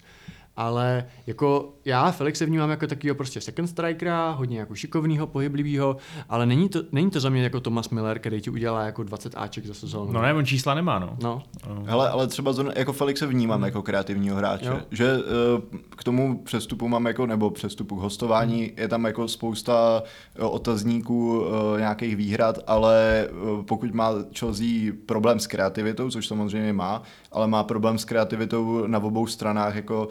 [0.60, 5.98] ale jako já Felixe vnímám jako takového prostě second strikera, hodně jako šikovného, pohyblivého,
[6.30, 9.34] ale není to, není to za mě jako Thomas Miller, který ti udělá jako 20
[9.38, 10.12] Aček za sezónu.
[10.12, 11.18] No ne, on čísla nemá, no.
[11.24, 11.44] No,
[11.86, 14.80] Hele, ale třeba zrovna jako Felixe vnímám jako kreativního hráče, Jo.
[14.92, 20.04] že eh, k tomu přestupu mám jako, nebo přestupu k hostování, je tam jako spousta
[20.36, 23.28] eh, otazníků, eh, nějakých výhrad, ale
[23.66, 24.68] pokud má Chelsea
[25.06, 30.08] problém s kreativitou, což samozřejmě má, ale má problém s kreativitou na obou stranách, jako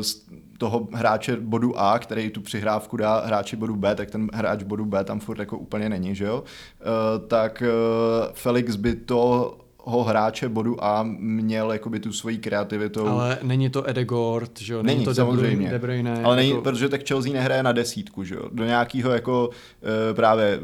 [0.00, 0.22] z
[0.58, 4.84] toho hráče bodu A, který tu přihrávku dá hráči bodu B, tak ten hráč bodu
[4.84, 6.44] B tam furt jako úplně není, že jo?
[6.80, 6.84] Eh,
[7.26, 13.06] tak eh, Felix by to ho hráče bodu A měl jakoby tu svoji kreativitou.
[13.06, 15.70] ale není to Edegord, že jo, není, Není, to samozřejmě.
[15.70, 18.42] De Bruyne, ale není, jako, protože tak Chelsea nehraje na desítku, že jo?
[18.52, 19.50] Do nějakého jako
[20.10, 20.60] e, právě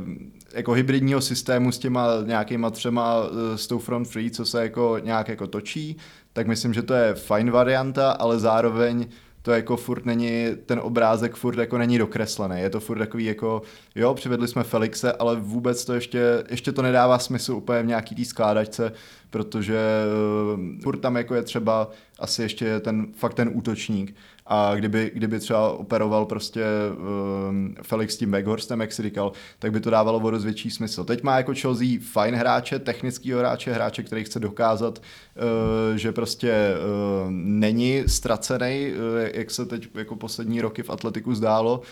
[0.55, 3.15] jako hybridního systému s těma nějakýma třema
[3.55, 5.97] e, s tou front free, co se jako nějak jako točí,
[6.33, 9.07] tak myslím, že to je fajn varianta, ale zároveň
[9.43, 12.61] to jako furt není, ten obrázek furt jako není dokreslený.
[12.61, 13.63] Je to furt takový jako,
[13.95, 18.15] jo, přivedli jsme Felixe, ale vůbec to ještě, ještě to nedává smysl úplně v nějaký
[18.15, 18.93] té skládačce,
[19.31, 19.79] protože
[20.55, 24.15] uh, furt tam jako je třeba asi ještě ten, fakt ten útočník.
[24.51, 26.65] A kdyby, kdyby třeba operoval prostě
[27.49, 31.05] um, Felix tím Weghorsten, jak si říkal, tak by to dávalo o větší smysl.
[31.05, 36.75] Teď má jako Chelsea fajn hráče, technického hráče, hráče, který chce dokázat, uh, že prostě
[36.75, 41.83] uh, není ztracený, uh, jak se teď jako poslední roky v atletiku zdálo, uh,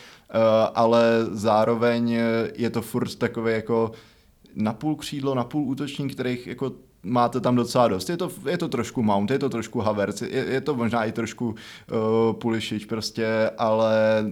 [0.74, 2.18] ale zároveň
[2.54, 3.92] je to furt takový jako
[4.54, 6.72] napůl křídlo, napůl útočník, kterých jako
[7.06, 8.10] máte tam docela dost.
[8.10, 11.12] Je to, je to trošku Mount, je to trošku Havertz, je, je to možná i
[11.12, 14.24] trošku uh, Pulisic prostě, ale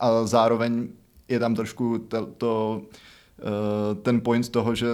[0.00, 0.88] a zároveň
[1.28, 4.86] je tam trošku to, to, uh, ten point toho, že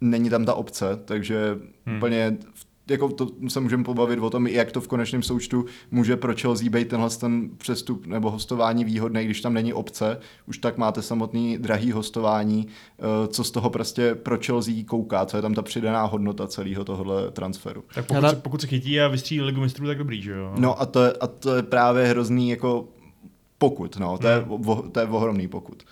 [0.00, 1.96] není tam ta obce, takže hmm.
[1.96, 6.16] úplně v- jako to se můžeme pobavit o tom, jak to v konečném součtu může
[6.16, 10.78] pro Chelsea být tenhle ten přestup nebo hostování výhodný, když tam není obce, už tak
[10.78, 12.66] máte samotný drahý hostování,
[12.98, 16.84] eh, co z toho prostě pro Chelsea kouká, co je tam ta přidaná hodnota celého
[16.84, 17.84] tohohle transferu.
[17.94, 20.54] Tak pokud, se, pokud se chytí a vystřílí ligu mistrů, tak dobrý, že jo?
[20.58, 22.88] No a to je, a to je právě hrozný jako
[23.58, 25.82] pokud, no, to je, o, to je ohromný pokud.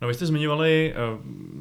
[0.00, 0.94] No vy jste zmiňovali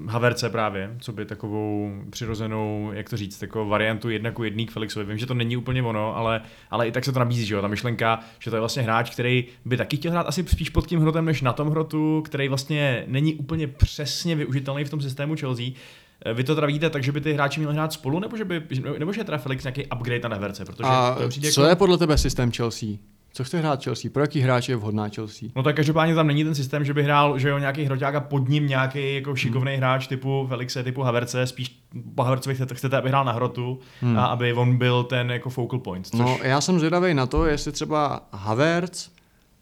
[0.03, 4.65] uh, Haverce právě, co by takovou přirozenou, jak to říct, takovou variantu jedna ku jedný
[4.65, 5.05] k Felixovi.
[5.05, 7.61] Vím, že to není úplně ono, ale, ale i tak se to nabízí, že jo,
[7.61, 10.87] ta myšlenka, že to je vlastně hráč, který by taky chtěl hrát asi spíš pod
[10.87, 15.35] tím hrotem, než na tom hrotu, který vlastně není úplně přesně využitelný v tom systému
[15.35, 15.65] Chelsea.
[16.25, 18.45] Eh, Vy to teda vidíte tak, že by ty hráči měli hrát spolu, nebo že,
[18.45, 18.63] by,
[18.99, 21.69] nebo že je teda Felix nějaký upgrade na Haverce, protože a to přijde co jako...
[21.69, 22.89] je podle tebe systém Chelsea?
[23.37, 24.11] Co chce hrát Chelsea?
[24.11, 25.49] Pro jaký hráč je vhodná Chelsea?
[25.55, 28.19] No tak každopádně tam není ten systém, že by hrál, že jo, nějaký hroťák a
[28.19, 29.77] pod ním nějaký jako šikovný hmm.
[29.77, 31.83] hráč typu Felixe, typu Haverce, spíš
[32.15, 34.17] po Havercovi chcete, chcete, aby hrál na hrotu hmm.
[34.17, 36.07] a aby on byl ten jako focal point.
[36.07, 36.19] Což...
[36.19, 39.09] No, já jsem zvědavý na to, jestli třeba Havertz,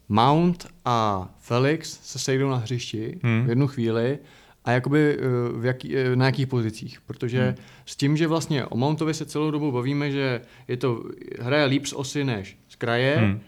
[0.08, 3.44] Mount a Felix se sejdou na hřišti Hmm.
[3.46, 4.18] v jednu chvíli
[4.64, 5.22] a jakoby eh,
[5.58, 7.00] v jaký, eh, na jakých pozicích.
[7.06, 7.56] Protože Hmm.
[7.86, 11.04] s tím, že vlastně o Mountovi se celou dobu bavíme, že je to,
[11.40, 13.40] hraje líp z osy než z kraje, Hmm.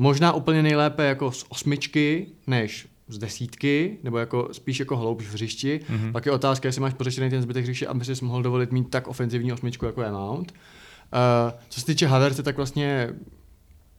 [0.00, 5.32] Možná úplně nejlépe jako z osmičky než z desítky, nebo jako spíš jako hloubš v
[5.32, 5.80] hřišti.
[5.88, 5.98] Mhm.
[5.98, 6.12] Mm-hmm.
[6.12, 9.08] Pak je otázka, jestli máš pořešený ten zbytek hřiště, aby si mohl dovolit mít tak
[9.08, 10.52] ofenzivní osmičku, jako je Mount.
[10.52, 13.10] Uh, co se týče Havertze, tak vlastně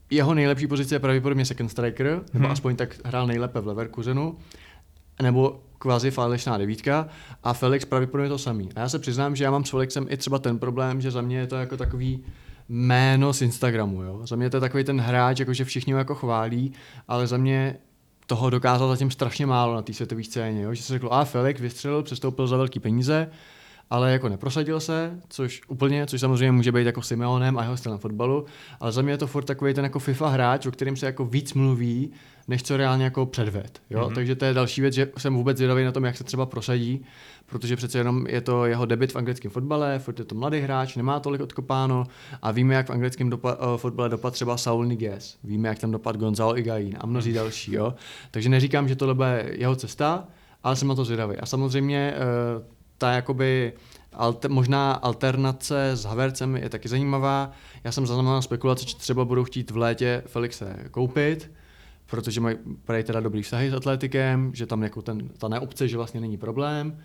[0.10, 2.44] jeho nejlepší pozice je pravděpodobně second striker, nebo Mhm.
[2.44, 2.52] hmm.
[2.52, 4.38] aspoň tak hrál nejlépe v Leverkusenu,
[5.22, 7.08] nebo kvazi falešná devítka
[7.44, 8.70] a Felix pravděpodobně to samý.
[8.76, 11.22] A já se přiznám, že já mám s Felixem i třeba ten problém, že za
[11.22, 12.24] mě je to jako takový
[12.72, 14.04] jméno z Instagramu.
[14.04, 14.28] Jo?
[14.28, 16.74] Za mě to je takový ten hráč, jako že všichni ho jako chválí,
[17.08, 17.76] ale za mě
[18.26, 20.62] toho dokázal zatím strašně málo na té světové scéně.
[20.62, 20.74] Jo?
[20.74, 23.30] Že se řeklo, a Felix vystřelil, přestoupil za velký peníze,
[23.90, 27.98] ale jako neprosadil se, což úplně, což samozřejmě může být jako Simeonem a jeho stylem
[27.98, 28.46] fotbalu,
[28.80, 31.26] ale za mě je to furt takový ten jako FIFA hráč, o kterým se jako
[31.26, 32.12] víc mluví,
[32.52, 33.82] než co reálně jako předved.
[33.90, 34.00] Jo?
[34.00, 34.16] Mm-hmm.
[34.16, 37.06] Takže to je další věc, že jsem vůbec zvědavý na tom, jak se třeba prosadí,
[37.46, 40.96] protože přece jenom je to jeho debit v anglickém fotbale, furt je to mladý hráč,
[40.96, 42.04] nemá tolik odkopáno
[42.42, 45.92] a víme, jak v anglickém dopa- uh, fotbale dopad třeba Saul Niguez, víme, jak tam
[45.92, 47.74] dopad Gonzalo Higuaín a mnozí další.
[47.74, 47.94] Jo?
[48.32, 50.28] Takže neříkám, že tohle bude jeho cesta,
[50.64, 51.38] ale jsem na to zvědavý.
[51.38, 52.64] A samozřejmě uh,
[52.98, 53.74] ta jakoby
[54.14, 57.52] alter, možná alternace s Havercem je taky zajímavá.
[57.84, 61.52] Já jsem zaznamenal spekulace, že třeba budou chtít v létě Felixe koupit,
[62.12, 65.98] protože mají prej teda dobrý vztahy s Atletikem, že tam jako ten, ta neobce, že
[65.98, 66.98] vlastně není problém.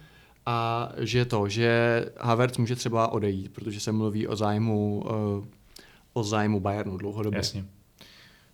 [0.48, 5.46] a že to, že Havertz může třeba odejít, protože se mluví o zájmu, eh,
[6.12, 7.38] o zájmu Bayernu dlouhodobě.
[7.38, 7.64] Jasně.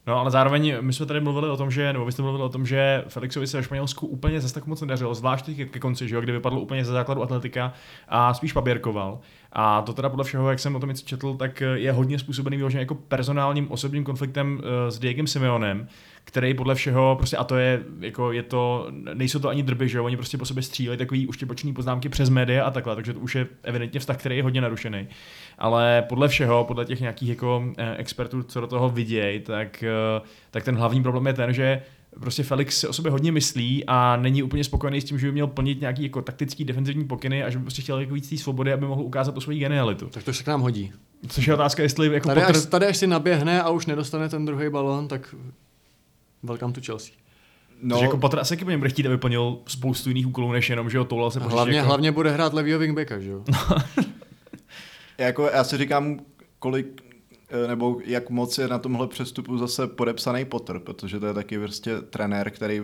[0.06, 2.48] No ale zároveň my jsme tady mluvili o tom, že, nebo vy jste mluvili o
[2.48, 6.08] tom, že Felixovi se ve Španělsku úplně zase tak moc nedařilo, zvlášť teď ke konci,
[6.08, 7.72] že jo, kdy vypadl úplně ze základu atletika
[8.08, 9.20] a spíš paběrkoval.
[9.52, 12.56] A to teda podle všeho, jak jsem o tom něco četl, tak je hodně způsobený
[12.56, 15.88] vyloženě jako personálním osobním konfliktem eh, s Diegem Simeonem,
[16.24, 19.98] který podle všeho, prostě a to je, jako je to, nejsou to ani drby, že
[19.98, 23.20] jo, oni prostě po sobě střílejí takový uštěpočný poznámky přes média a takhle, takže to
[23.20, 25.08] už je evidentně vztah, který je hodně narušený.
[25.58, 30.20] Ale podle všeho, podle těch nějakých jako eh, expertů, co do toho vidějí, tak, eh,
[30.50, 31.82] tak ten hlavní problém je ten, že
[32.20, 35.32] prostě Felix si o sobě hodně myslí a není úplně spokojený s tím, že by
[35.32, 38.36] měl plnit nějaký jako taktický defenzivní pokyny a že by prostě chtěl jako víc té
[38.36, 40.06] svobody, aby mohl ukázat tu svoji genialitu.
[40.06, 40.92] Tak to se k nám hodí.
[41.28, 42.56] Což je otázka, jestli jako Tady, Potter...
[42.56, 45.34] až, tady až si naběhne a už nedostane ten druhý balón, tak
[46.42, 47.14] welcome to Chelsea.
[47.82, 50.52] No, že jako Potter asi taky po něm bude chtít, aby plnil spoustu jiných úkolů,
[50.52, 51.88] než jenom, že ho toulal se hlavně, jako...
[51.88, 53.44] hlavně bude hrát levýho wingbacka, že jo?
[55.18, 56.20] Jako, já si říkám,
[56.58, 57.02] kolik
[57.48, 61.58] eh, nebo jak moc je na tomhle přestupu zase podepsaný Potter, protože to je taky
[61.58, 62.82] prostě trenér, který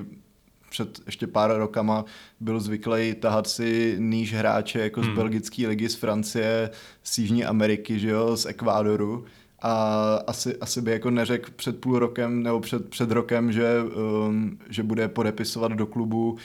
[0.70, 2.04] před ještě pár rokama
[2.40, 5.12] byl zvyklý tahat si níž hráče jako hmm.
[5.12, 6.70] z belgické ligy, z Francie,
[7.02, 9.24] z Jižní Ameriky, že jo, z Ekvádoru
[9.62, 13.82] a asi, asi by jako neřekl před půl rokem nebo před, před rokem, že,
[14.26, 16.38] um, že bude podepisovat do klubu uh,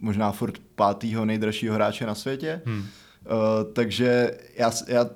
[0.00, 2.62] možná furt pátýho nejdražšího hráče na světě.
[2.64, 2.78] Hmm.
[2.78, 5.06] Uh, takže já, já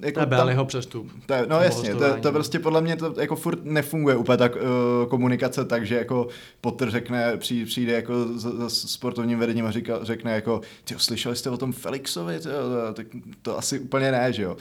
[0.00, 1.10] jako To je Baileyho přestup.
[1.26, 4.56] to je, no jasně, to, to prostě podle mě to jako furt nefunguje úplně tak
[4.56, 4.60] uh,
[5.08, 6.28] komunikace tak, že jako
[6.60, 11.36] Potter řekne, přijde, přijde jako za, za sportovním vedením a říká, řekne jako, ty slyšeli
[11.36, 12.54] jste o tom Felixovi, tyjo,
[12.94, 13.06] tak
[13.42, 14.56] to asi úplně ne, že jo.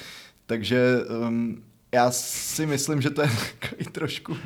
[0.45, 0.97] Takže
[1.27, 4.37] um, já si myslím, že to je takový trošku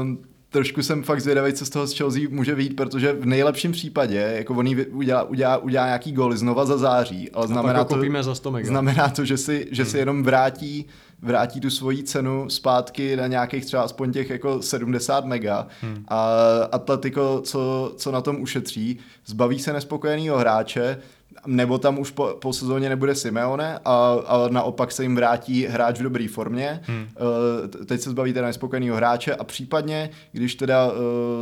[0.00, 0.18] um,
[0.56, 4.32] trošku jsem fakt zvědavý, co z toho z Chelsea může vyjít, protože v nejlepším případě,
[4.36, 8.50] jako on udělá, udělá, udělá nějaký gól znova za září, ale znamená to, za 100
[8.50, 8.68] mega.
[8.68, 10.86] znamená to, že si, že si jenom vrátí,
[11.22, 15.66] vrátí tu svoji cenu zpátky na nějakých třeba aspoň těch jako 70 mega.
[16.08, 16.30] A
[16.72, 20.98] Atletico, co, co na tom ušetří, zbaví se nespokojeného hráče,
[21.46, 25.98] nebo tam už po, po sezóně nebude Simeone a, a naopak se jim vrátí hráč
[25.98, 26.80] v dobré formě.
[26.84, 27.06] Hmm.
[27.20, 30.92] Uh, teď se zbaví teda nespokojeného hráče a případně, když teda uh,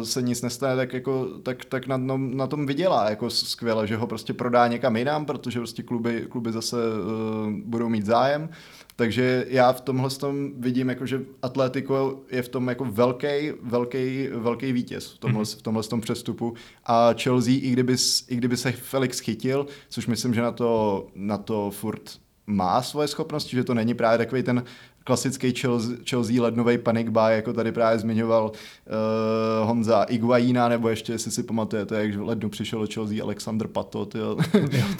[0.02, 3.96] se nic nestane, tak, jako, tak, tak na, no, na tom vydělá jako skvěle, že
[3.96, 8.48] ho prostě prodá někam jinam, protože prostě kluby, kluby zase uh, budou mít zájem.
[8.96, 14.28] Takže já v tomhle tom vidím, jako, že Atletico je v tom jako velký, velký,
[14.32, 15.58] velký vítěz v tomhle, mm-hmm.
[15.58, 16.54] v tomhle tom přestupu
[16.84, 17.96] a Chelsea, i kdyby,
[18.28, 23.08] i kdyby se Felix chytil, což myslím, že na to, na to furt má svoje
[23.08, 24.64] schopnosti, že to není právě takový ten
[25.04, 31.12] klasický Chelsea, Chelsea lednový panic buy, jako tady právě zmiňoval uh, Honza Iguaina, nebo ještě,
[31.12, 34.36] jestli si pamatujete, jak v lednu přišel do Chelsea Alexander Pato, tyjo.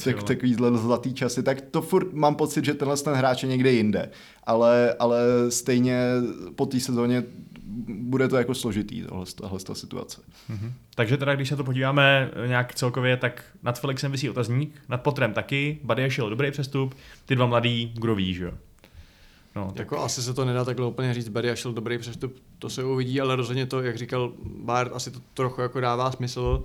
[0.04, 3.72] tak, takový zlatý časy, tak to furt mám pocit, že tenhle ten hráč je někde
[3.72, 4.10] jinde,
[4.44, 6.00] ale, ale stejně
[6.54, 7.24] po té sezóně
[7.88, 10.20] bude to jako složitý, tohle, tahle ta situace.
[10.94, 15.32] Takže teda, když se to podíváme nějak celkově, tak nad Felixem vysí otazník, nad Potrem
[15.32, 16.94] taky, Bady šel dobrý přestup,
[17.26, 18.52] ty dva mladý, kdo ví, že jo.
[19.56, 22.70] No, tak Jako asi se to nedá takhle úplně říct, Barry šel dobrý přestup, to
[22.70, 26.62] se uvidí, ale rozhodně to, jak říkal Bart, asi to trochu jako dává smysl.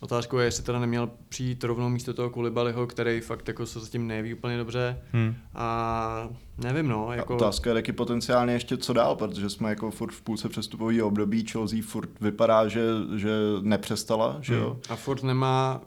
[0.00, 4.06] Otázkou je, jestli teda neměl přijít rovnou místo toho Kulibaliho, který fakt jako se zatím
[4.06, 4.98] neví úplně dobře.
[5.12, 5.34] Hmm.
[5.54, 6.28] A
[6.58, 7.12] nevím no, Jako...
[7.12, 7.36] jako...
[7.36, 11.46] Otázka je taky potenciálně ještě co dál, protože jsme jako furt v půlce přestupového období,
[11.46, 12.80] Chelsea furt vypadá, že,
[13.16, 14.76] že nepřestala, že jo.
[14.88, 15.80] A Ford nemá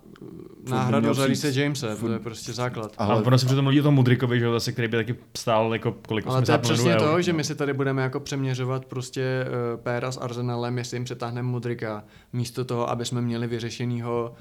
[0.70, 2.94] náhradu za Reese Jamese, to furt- je prostě základ.
[2.98, 5.74] Ale ono se přitom mluví o tom Mudrikovi, že jo, zase, který by taky stál
[5.74, 8.20] jako kolik, Ale to je 80 milionů přesně to, že my si tady budeme jako
[8.20, 12.04] přeměřovat prostě uh, Péra s Arsenalem, jestli jim přetáhneme Mudrika,
[12.34, 14.34] místo toho, aby jsme měli vyřešenýho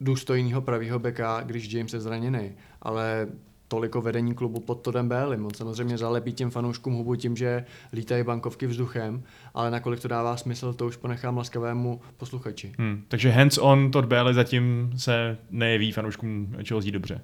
[0.00, 2.52] důstojného pravýho beka, když James je zraněný.
[2.82, 3.28] Ale
[3.74, 5.46] toliko vedení klubu pod Todem Bélem.
[5.46, 9.22] On samozřejmě zalepí těm fanouškům hubu tím, že lítají bankovky vzduchem,
[9.54, 12.72] ale nakolik to dává smysl, to už ponechám laskavému posluchači.
[12.78, 13.04] Hmm.
[13.08, 17.20] Takže hands on Todd Bailey zatím se nejeví fanouškům Chelsea dobře.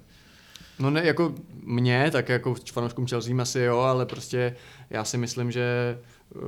[0.79, 1.33] No ne, jako
[1.63, 4.55] mě, tak jako fanouškům Chelsea asi jo, ale prostě
[4.89, 5.97] já si myslím, že
[6.35, 6.41] uh,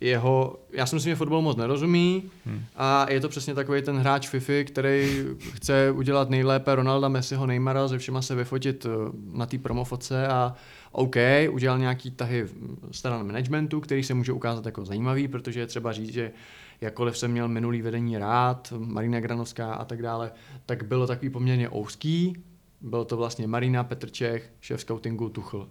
[0.00, 2.64] jeho, já si myslím, že fotbal moc nerozumí hmm.
[2.76, 7.88] a je to přesně takový ten hráč FIFA, který chce udělat nejlépe Ronalda, Messiho, Neymara,
[7.88, 8.92] ze všema se vyfotit uh,
[9.32, 10.54] na té promofoce a
[10.92, 11.16] OK,
[11.50, 12.46] udělal nějaký tahy
[12.90, 16.32] stran managementu, který se může ukázat jako zajímavý, protože je třeba říct, že
[16.80, 20.32] jakkoliv jsem měl minulý vedení rád, Marina Granovská a tak dále,
[20.66, 22.42] tak bylo takový poměrně ouský,
[22.80, 25.68] bylo to vlastně Marina, Petr Čech, šéf scoutingu Tuchl.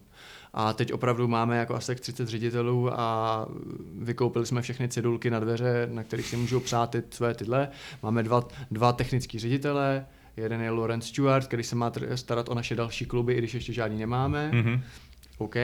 [0.54, 3.45] A teď opravdu máme jako asi tak 30 ředitelů a
[4.02, 7.70] vykoupili jsme všechny cedulky na dveře, na kterých si můžou psát ty své tyhle.
[8.04, 10.06] Máme dva, dva technický ředitele,
[10.38, 13.74] jeden je Lawrence Stewart, který se má starat o naše další kluby, i když ještě
[13.74, 14.52] žádný nemáme.
[14.54, 14.82] Mhm.
[15.38, 15.56] OK.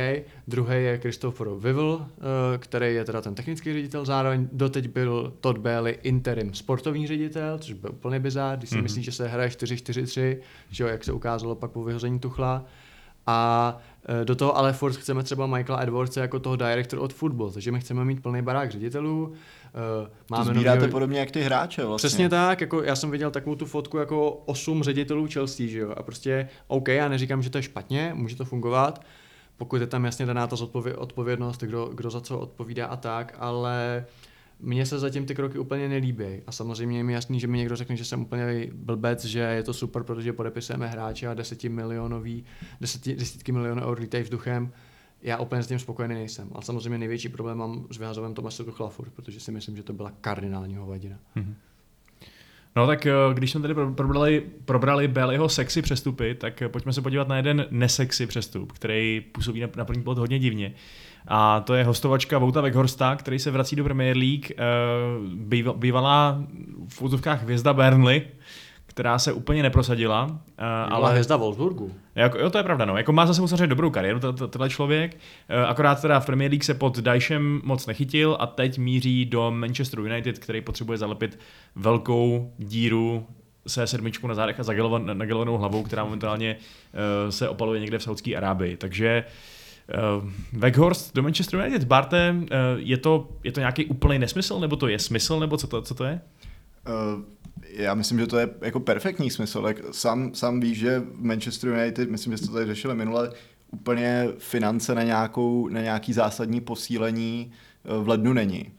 [0.48, 5.58] Druhý je Christopher Vivel, eh, který je teda ten technický ředitel, zároveň doteď byl Todd
[5.58, 8.82] Bailey interim sportovní ředitel, což byl úplně bizár, když si Mhm.
[8.82, 8.84] mm-hmm.
[8.84, 10.38] myslí, že se hraje 4-4-3,
[10.70, 12.66] že jo, jak se ukázalo pak po vyhození Tuchla.
[13.28, 13.78] A
[14.22, 17.72] eh, do toho ale furt chceme třeba Michaela Edwardse jako toho director od football, takže
[17.72, 19.34] my chceme mít plný barák ředitelů.
[20.04, 22.08] eh, To sbíráte novýho- podobně jak ty hráče vlastně.
[22.08, 25.94] Přesně tak, jako já jsem viděl takovou tu fotku jako osm ředitelů Chelsea, že jo,
[25.98, 29.02] a prostě OK, já neříkám, že to je špatně, může to fungovat,
[29.58, 30.56] pokud je tam jasně daná ta
[30.98, 34.06] odpovědnost, kdo, kdo za co odpovídá a tak, ale
[34.66, 36.42] mně se zatím ty kroky úplně nelíbí.
[36.48, 39.64] A samozřejmě je mi jasný, že mi někdo řekne, že jsem úplně blbec, že je
[39.64, 42.46] to super, protože podepisujeme hráče a desetimilionový,
[42.82, 44.72] deseti, desítky milionů eur lítají vzduchem.
[45.22, 46.50] Já úplně s tím spokojený nejsem.
[46.52, 49.94] Ale samozřejmě největší problém mám s vyhazovem Tomase Tuchla furt, protože si myslím, že to
[49.94, 51.20] byla kardinální hovadina.
[52.78, 56.94] No tak eh, když jsme tady pro- probrali, probrali Baileyho sexy přestupy, tak eh, pojďme
[56.94, 60.74] se podívat na jeden nesexy přestup, který působí na, na první pohled hodně divně.
[61.28, 64.56] A to je hostovačka Vouta Weghorsta, který se vrací do Premier League, eh,
[65.36, 66.44] býva- bývalá
[66.90, 68.22] v úzovkách hvězda Burnley,
[68.96, 70.40] která se úplně neprosadila.
[70.58, 71.92] eh, Ale hvězda Wolfsburgu.
[72.16, 72.98] jako, jo, to je pravda, no.
[72.98, 74.20] Jako má zase samozřejmě dobrou kariéru
[74.50, 75.18] tenhle člověk,
[75.50, 79.52] eh, akorát teda v Premier League se pod Dajšem moc nechytil a teď míří do
[79.52, 81.40] Manchester United, který potřebuje zalepit
[81.76, 83.26] velkou díru
[83.68, 88.04] se sedmičku na zádech a zagelova- nagelovanou hlavou, která momentálně uh, se opaluje někde v
[88.04, 88.78] Saudské Arábii.
[88.78, 89.24] Takže
[90.24, 94.76] uh, Weghorst do Manchester United, Barte, uh, je, to, je to nějaký úplný nesmysl, nebo
[94.76, 96.22] to je smysl, nebo co to, co to je?
[96.88, 97.24] Uh,
[97.70, 99.62] já myslím, že to je jako perfektní smysl.
[99.62, 103.32] Tak sám, sám víš, že v Manchester United, myslím, že jste to tady řešili minule,
[103.72, 108.72] úplně finance na, nějakou, na nějaký zásadní posílení eh, v lednu není.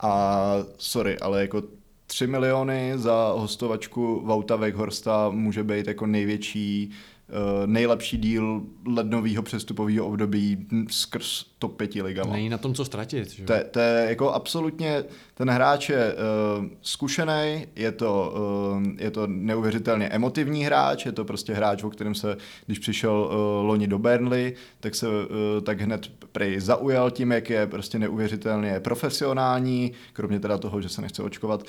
[0.00, 0.40] A
[0.78, 1.62] sorry, ale jako
[2.06, 6.90] 3 miliony za hostovačku Vouta Weghorsta může být jako největší,
[7.28, 12.32] eh, nejlepší díl lednového přestupového období skrz top 5 ligama.
[12.32, 13.30] Není na tom, co ztratit.
[13.30, 13.44] Že?
[13.44, 15.04] To, to je jako absolutně,
[15.38, 18.34] ten hráč je uh, zkušený, je to,
[18.76, 23.12] uh, je to neuvěřitelně emotivní hráč, je to prostě hráč, o kterém se, když přišel
[23.12, 25.14] uh, loni do Burnley, tak se uh,
[25.62, 31.02] tak hned prej zaujal tím, jak je prostě neuvěřitelně profesionální, kromě teda toho, že se
[31.02, 31.66] nechce očkovat, uh,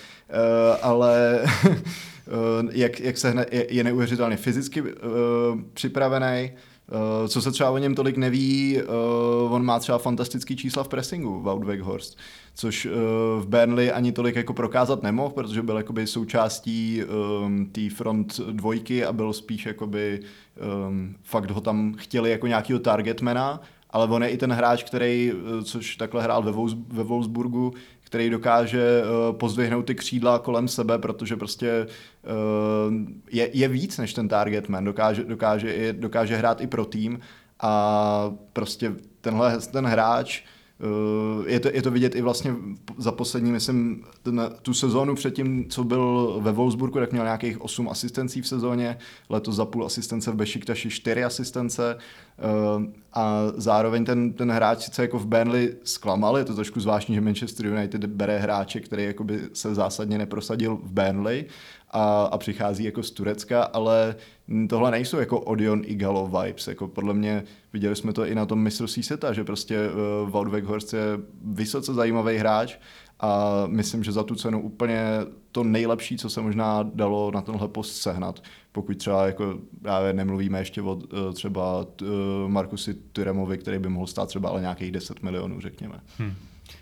[0.81, 1.43] ale
[2.71, 4.87] jak, jak se hned, je, je neuvěřitelně fyzicky uh,
[5.73, 6.51] připravený,
[6.91, 10.87] Uh, co se třeba o něm tolik neví, uh, on má třeba fantastický čísla v
[10.87, 12.17] pressingu, Wout Weghorst,
[12.55, 12.91] což uh,
[13.41, 19.05] v Burnley ani tolik jako prokázat nemohl, protože byl jakoby součástí um, té front dvojky
[19.05, 20.19] a byl spíš jakoby
[20.87, 25.33] um, fakt ho tam chtěli jako nějakýho targetmana, ale on je i ten hráč, který,
[25.63, 27.73] což takhle hrál ve, Wolfs- ve Wolfsburgu,
[28.07, 32.93] který dokáže uh, pozdvihnout ty křídla kolem sebe, protože prostě uh,
[33.31, 37.19] je, je víc než ten targetman, dokáže, dokáže, i- dokáže hrát i pro tým
[37.59, 40.41] a prostě tenhle ten hráč
[41.45, 42.55] je, to, je to vidět i vlastně
[42.97, 47.89] za poslední, myslím, ten, tu sezónu předtím, co byl ve Wolfsburgu, tak měl nějakých 8
[47.89, 48.97] asistencí v sezóně,
[49.29, 51.97] letos za půl asistence v Bešiktaši 4 asistence.
[52.77, 57.15] Uh, a zároveň ten, ten hráč sice jako v Burnley zklamal, je to trošku zvláštní,
[57.15, 61.45] že Manchester United bere hráče, který jakoby se zásadně neprosadil v Burnley
[61.91, 64.15] a, a přichází jako z Turecka, ale
[64.69, 68.59] tohle nejsou jako Odion Igalo vibes, jako podle mě viděli jsme to i na tom
[68.59, 71.01] mistrovství světa, že prostě uh, Wout Weghorst je
[71.43, 72.77] vysoce zajímavý hráč
[73.19, 75.01] a myslím, že za tu cenu úplně
[75.51, 80.59] to nejlepší, co se možná dalo na tenhle post sehnat, pokud třeba jako právě nemluvíme
[80.59, 81.01] ještě o uh,
[81.33, 82.07] třeba uh,
[82.47, 85.99] Markusi Tyremovi, který by mohl stát třeba ale nějakých 10 milionů, řekněme.
[86.17, 86.33] Hmm.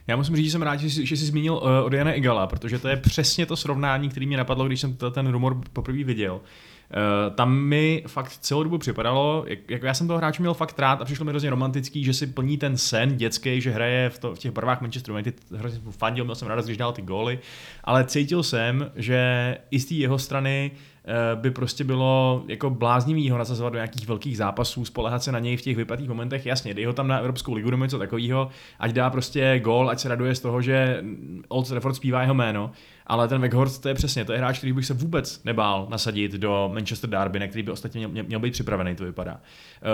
[0.08, 2.48] Já musím říct, že jsem rád, že jsi, že jsi zmínil uh, od Jana Igala,
[2.48, 6.34] protože to je přesně to srovnání, který mě napadlo, když jsem ten rumor poprvé viděl.
[6.36, 10.80] Uh, tam mi fakt celou dobu připadalo, jak, jako já jsem toho hráče měl fakt
[10.80, 14.20] rád a přišlo mi hrozně romantický, že si plní ten sen dětský, že hraje v,
[14.20, 17.40] to, v těch barvách Manchester United, hrozně fandil, měl jsem rád, když dal ty góly,
[17.84, 20.95] ale cítil jsem, že i z té jeho strany eh,
[21.36, 25.58] by prostě bylo jako bláznivý ho nasazovat do nějakých velkých zápasů, spolehat se na něj
[25.58, 28.50] v těch vypatých momentech, jasně, dej ho tam na Evropskou ligu nebo něco takového,
[28.80, 31.04] ať dá prostě gól, ať se raduje z toho, že
[31.48, 32.72] Old Trafford zpívá jeho jméno,
[33.08, 36.32] ale ten Weghorst to je přesně, to je hráč, který bych se vůbec nebál nasadit
[36.32, 39.40] do Manchester Derby, na který by ostatně měl, měl být připravený, to vypadá.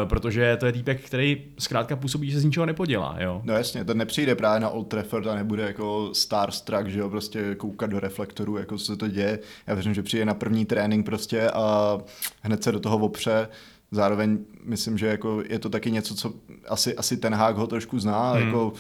[0.04, 3.42] Eh, Protože to je týpek, který zkrátka působí, že se z ničeho nepodělá, jo.
[3.44, 7.56] No jasně, ten nepřijde právě na Old Trafford a nebude jako starstruck, že jo, prostě
[7.56, 9.40] koukat do reflektoru, jako co se to děje.
[9.68, 11.98] Já věřím, že přijde na první trénink prostě a
[12.42, 13.48] hned se do toho opře.
[13.92, 16.34] Zároveň myslím, že jako je to taky něco, co
[16.68, 18.46] asi, asi ten Hák ho trošku zná, hmm.
[18.46, 18.74] jako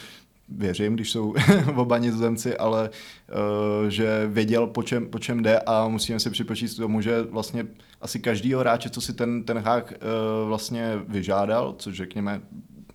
[0.52, 1.36] věřím, když jsou
[1.76, 6.78] oba nizozemci, ale uh, že věděl, po čem, po čem jde a musíme si připočíst
[6.78, 7.68] tomu, že vlastně
[8.02, 12.41] asi každýho hráče, co si ten, ten hák uh, vlastně vyžádal, což řekněme,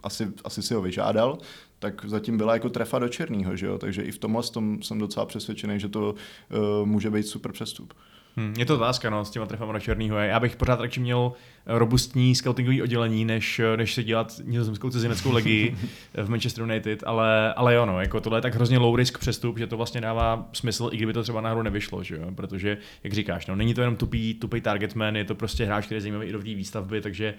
[0.02, 1.38] asi, asi si ho vyžádal,
[1.78, 3.78] tak zatím byla jako trefa do černého, že jo?
[3.78, 7.94] takže i v tomhle tom jsem docela přesvědčený, že to uh, může být super přestup.
[8.38, 10.16] Hmm, je to otázka, no, s těma trefama do černýho.
[10.16, 11.32] Já bych pořád radši měl
[11.66, 15.76] robustní scoutingový oddělení, než, než se dělat nizozemskou cizineckou legii
[16.14, 19.58] v Manchester United, ale, ale jo, no, jako tohle je tak hrozně low risk přestup,
[19.58, 22.30] že to vlastně dává smysl, i kdyby to třeba náhodou nevyšlo, že jo?
[22.34, 25.96] protože, jak říkáš, no, není to jenom tupý, tupý targetman, je to prostě hráč, který
[25.96, 27.34] je zajímavý i do výstavby, takže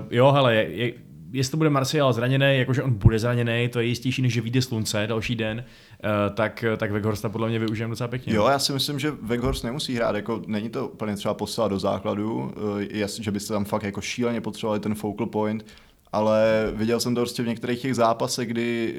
[0.00, 0.92] uh, jo, hele, je, je,
[1.32, 4.62] jestli to bude Martial zraněný, jakože on bude zraněný, to je jistější, než že vyjde
[4.62, 5.64] slunce další den,
[6.04, 8.34] uh, tak, tak Weghorsta podle mě využijeme docela pěkně.
[8.34, 11.78] Jo, já si myslím, že Weghorst nemusí hrát, jako není to úplně třeba poslat do
[11.78, 12.54] základu,
[12.90, 15.64] jasně, že byste tam fakt jako šíleně potřebovali ten focal point,
[16.12, 18.94] ale viděl jsem to prostě v některých těch zápasech, kdy,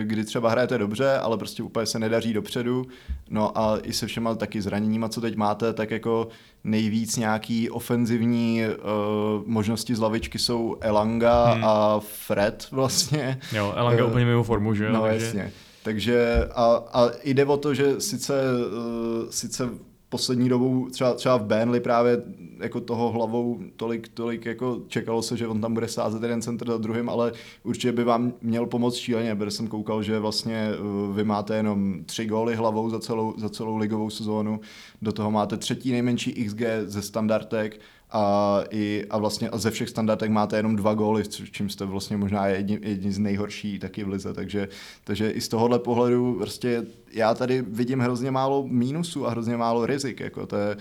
[0.00, 2.86] eh, kdy třeba hrajete dobře, ale prostě úplně se nedaří dopředu.
[3.30, 6.28] No a i se všema taky zraněníma, co teď máte, tak jako
[6.64, 11.64] nejvíc nějaký ofenzivní uh, možnosti z lavičky jsou Elanga hmm.
[11.64, 13.38] a Fred vlastně.
[13.52, 14.92] Jo, Elanga uh, úplně mimo formu, že jo?
[14.92, 15.26] No takže...
[15.26, 15.52] jasně.
[15.82, 19.68] Takže a, a jde o to, že sice, uh, sice
[20.12, 22.22] poslední dobou třeba, třeba v Burnley právě
[22.58, 26.68] jako toho hlavou tolik, tolik jako čekalo se, že on tam bude sázet jeden center
[26.68, 27.32] za druhým, ale
[27.64, 32.04] určitě by vám měl pomoct šíleně, protože jsem koukal, že vlastně uh, vy máte jenom
[32.04, 34.60] tři góly hlavou za celou, za celou ligovou sezónu,
[35.02, 37.80] do toho máte třetí nejmenší XG ze standardek
[38.12, 42.16] a, i, a vlastně a ze všech standardek máte jenom dva góly, čím jste vlastně
[42.16, 44.68] možná jedni, jedni z nejhorší taky v lize, takže,
[45.04, 46.82] takže i z tohohle pohledu prostě
[47.12, 50.76] já tady vidím hrozně málo mínusů a hrozně málo rizik, jako to je,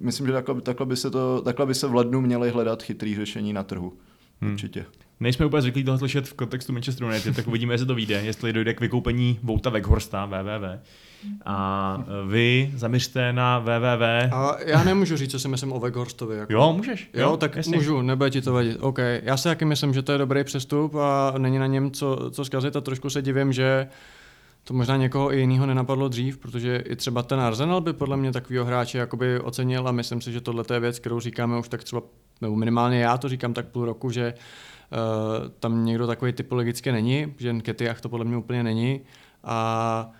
[0.00, 3.16] myslím, že takhle, takhle, by se to, takhle by se v lednu měly hledat chytrý
[3.16, 3.92] řešení na trhu.
[4.40, 4.52] Hmm.
[4.52, 4.84] Určitě.
[5.20, 8.52] Nejsme úplně zvyklí tohle slyšet v kontextu Manchester United, tak uvidíme, jestli to vyjde, jestli
[8.52, 10.78] dojde k vykoupení Vouta Weghorsta, www.
[11.44, 11.98] A
[12.28, 14.02] vy zaměřte na www.
[14.32, 16.36] A já nemůžu říct, co si myslím o Weghorstovi.
[16.36, 16.52] Jako.
[16.52, 17.10] Jo, můžeš.
[17.14, 17.76] Jo, jo tak jasně.
[17.76, 18.76] můžu, nebude ti to vadit.
[18.80, 22.30] OK, já si taky myslím, že to je dobrý přestup a není na něm co,
[22.30, 23.88] co zkazit a trošku se divím, že
[24.64, 28.32] to možná někoho i jiného nenapadlo dřív, protože i třeba ten Arsenal by podle mě
[28.32, 31.84] takového hráče jakoby ocenil a myslím si, že tohle je věc, kterou říkáme už tak
[31.84, 32.02] třeba,
[32.40, 37.34] nebo minimálně já to říkám tak půl roku, že uh, tam někdo takový typologicky není,
[37.38, 39.00] že Ketiach to podle mě úplně není
[39.44, 40.10] a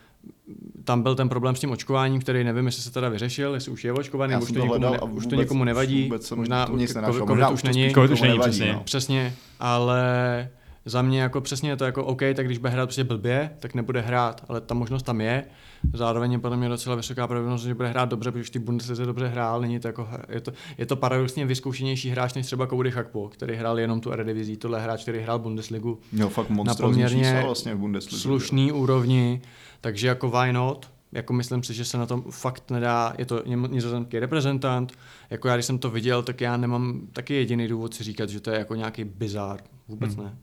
[0.85, 3.85] tam byl ten problém s tím očkováním, který nevím, jestli se teda vyřešil, jestli už
[3.85, 6.93] je očkovaný, už to, někomu, ne, vůbec, už to někomu nevadí, vůbec možná to nic
[6.93, 8.73] COVID, COVID už není, COVID už není, přesně.
[8.73, 8.81] No.
[8.85, 10.49] přesně, ale
[10.85, 13.75] za mě jako přesně je to jako OK, tak když bude hrát prostě blbě, tak
[13.75, 15.45] nebude hrát, ale ta možnost tam je.
[15.93, 19.29] Zároveň je podle mě docela vysoká pravděpodobnost, že bude hrát dobře, protože ty Bundeslize dobře
[19.29, 23.29] hrál, není to jako, je to, je to paradoxně vyzkoušenější hráč než třeba Cody Hakpo,
[23.29, 25.99] který hrál jenom tu Eredivizi, tohle hráč, který hrál Bundesligu.
[26.13, 28.19] Jo, fakt na poměrně vlastně v Bundesligu.
[28.19, 28.77] slušný jo.
[28.77, 29.43] úrovni,
[29.81, 30.91] takže jako why not?
[31.13, 34.93] Jako myslím si, že se na tom fakt nedá, je to nizozemský reprezentant,
[35.31, 38.41] jako já když jsem to viděl, tak já nemám taky jediný důvod si říkat, že
[38.41, 40.25] to je jako nějaký bizár, vůbec hmm.
[40.25, 40.37] ne.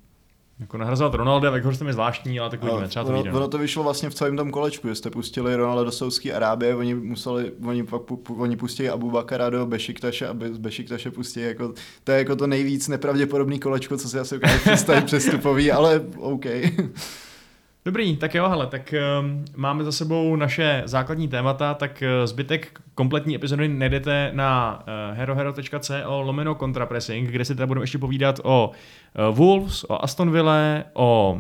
[0.62, 3.84] Jako nahrazovat Ronalda, Weghorst je zvláštní, ale tak uvidíme, třeba to ono, ono to vyšlo
[3.84, 7.84] vlastně v celém tom kolečku, že jste pustili Ronalda do Saudské Arábie, oni museli, oni
[7.84, 12.36] pak oni pustili Abu Bakara do Bešiktaše a z Bešiktaše pustili jako, to je jako
[12.36, 16.46] to nejvíc nepravděpodobný kolečko, co si asi ukáže představit přestupový, ale OK.
[17.86, 22.82] Dobrý, tak jo, hele, tak um, máme za sebou naše základní témata, tak uh, zbytek
[22.96, 28.72] kompletní epizody najdete na uh, herohero.co lomeno kontrapressing, kde si teda budeme ještě povídat o
[29.30, 31.40] uh, Wolves, o Aston Ville, o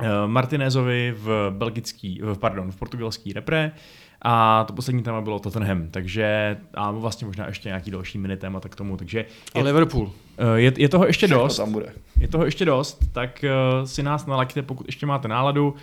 [0.00, 5.38] uh, Martinezovi v belgický, v, pardon, v portugalský repre, uh, a to poslední téma bylo
[5.38, 8.96] Tottenham, takže a vlastně možná ještě nějaký další mini témata k tomu.
[8.96, 9.18] Takže
[9.54, 10.10] je, a Liverpool.
[10.38, 11.56] Eh, je, je toho ještě Všechno dost.
[11.56, 11.92] tam bude.
[12.20, 15.68] Je toho ještě dost, tak uh, si nás nalaďte, pokud ještě máte náladu.
[15.68, 15.74] Uh,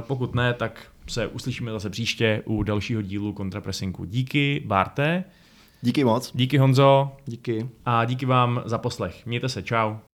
[0.00, 4.04] pokud ne, tak se uslyšíme zase příště u dalšího dílu kontrapresinku.
[4.04, 5.24] Díky, Barte.
[5.82, 6.30] Díky moc.
[6.34, 7.12] Díky Honzo.
[7.26, 7.68] Díky.
[7.86, 9.26] A díky vám za poslech.
[9.26, 10.09] Mějte se, čau.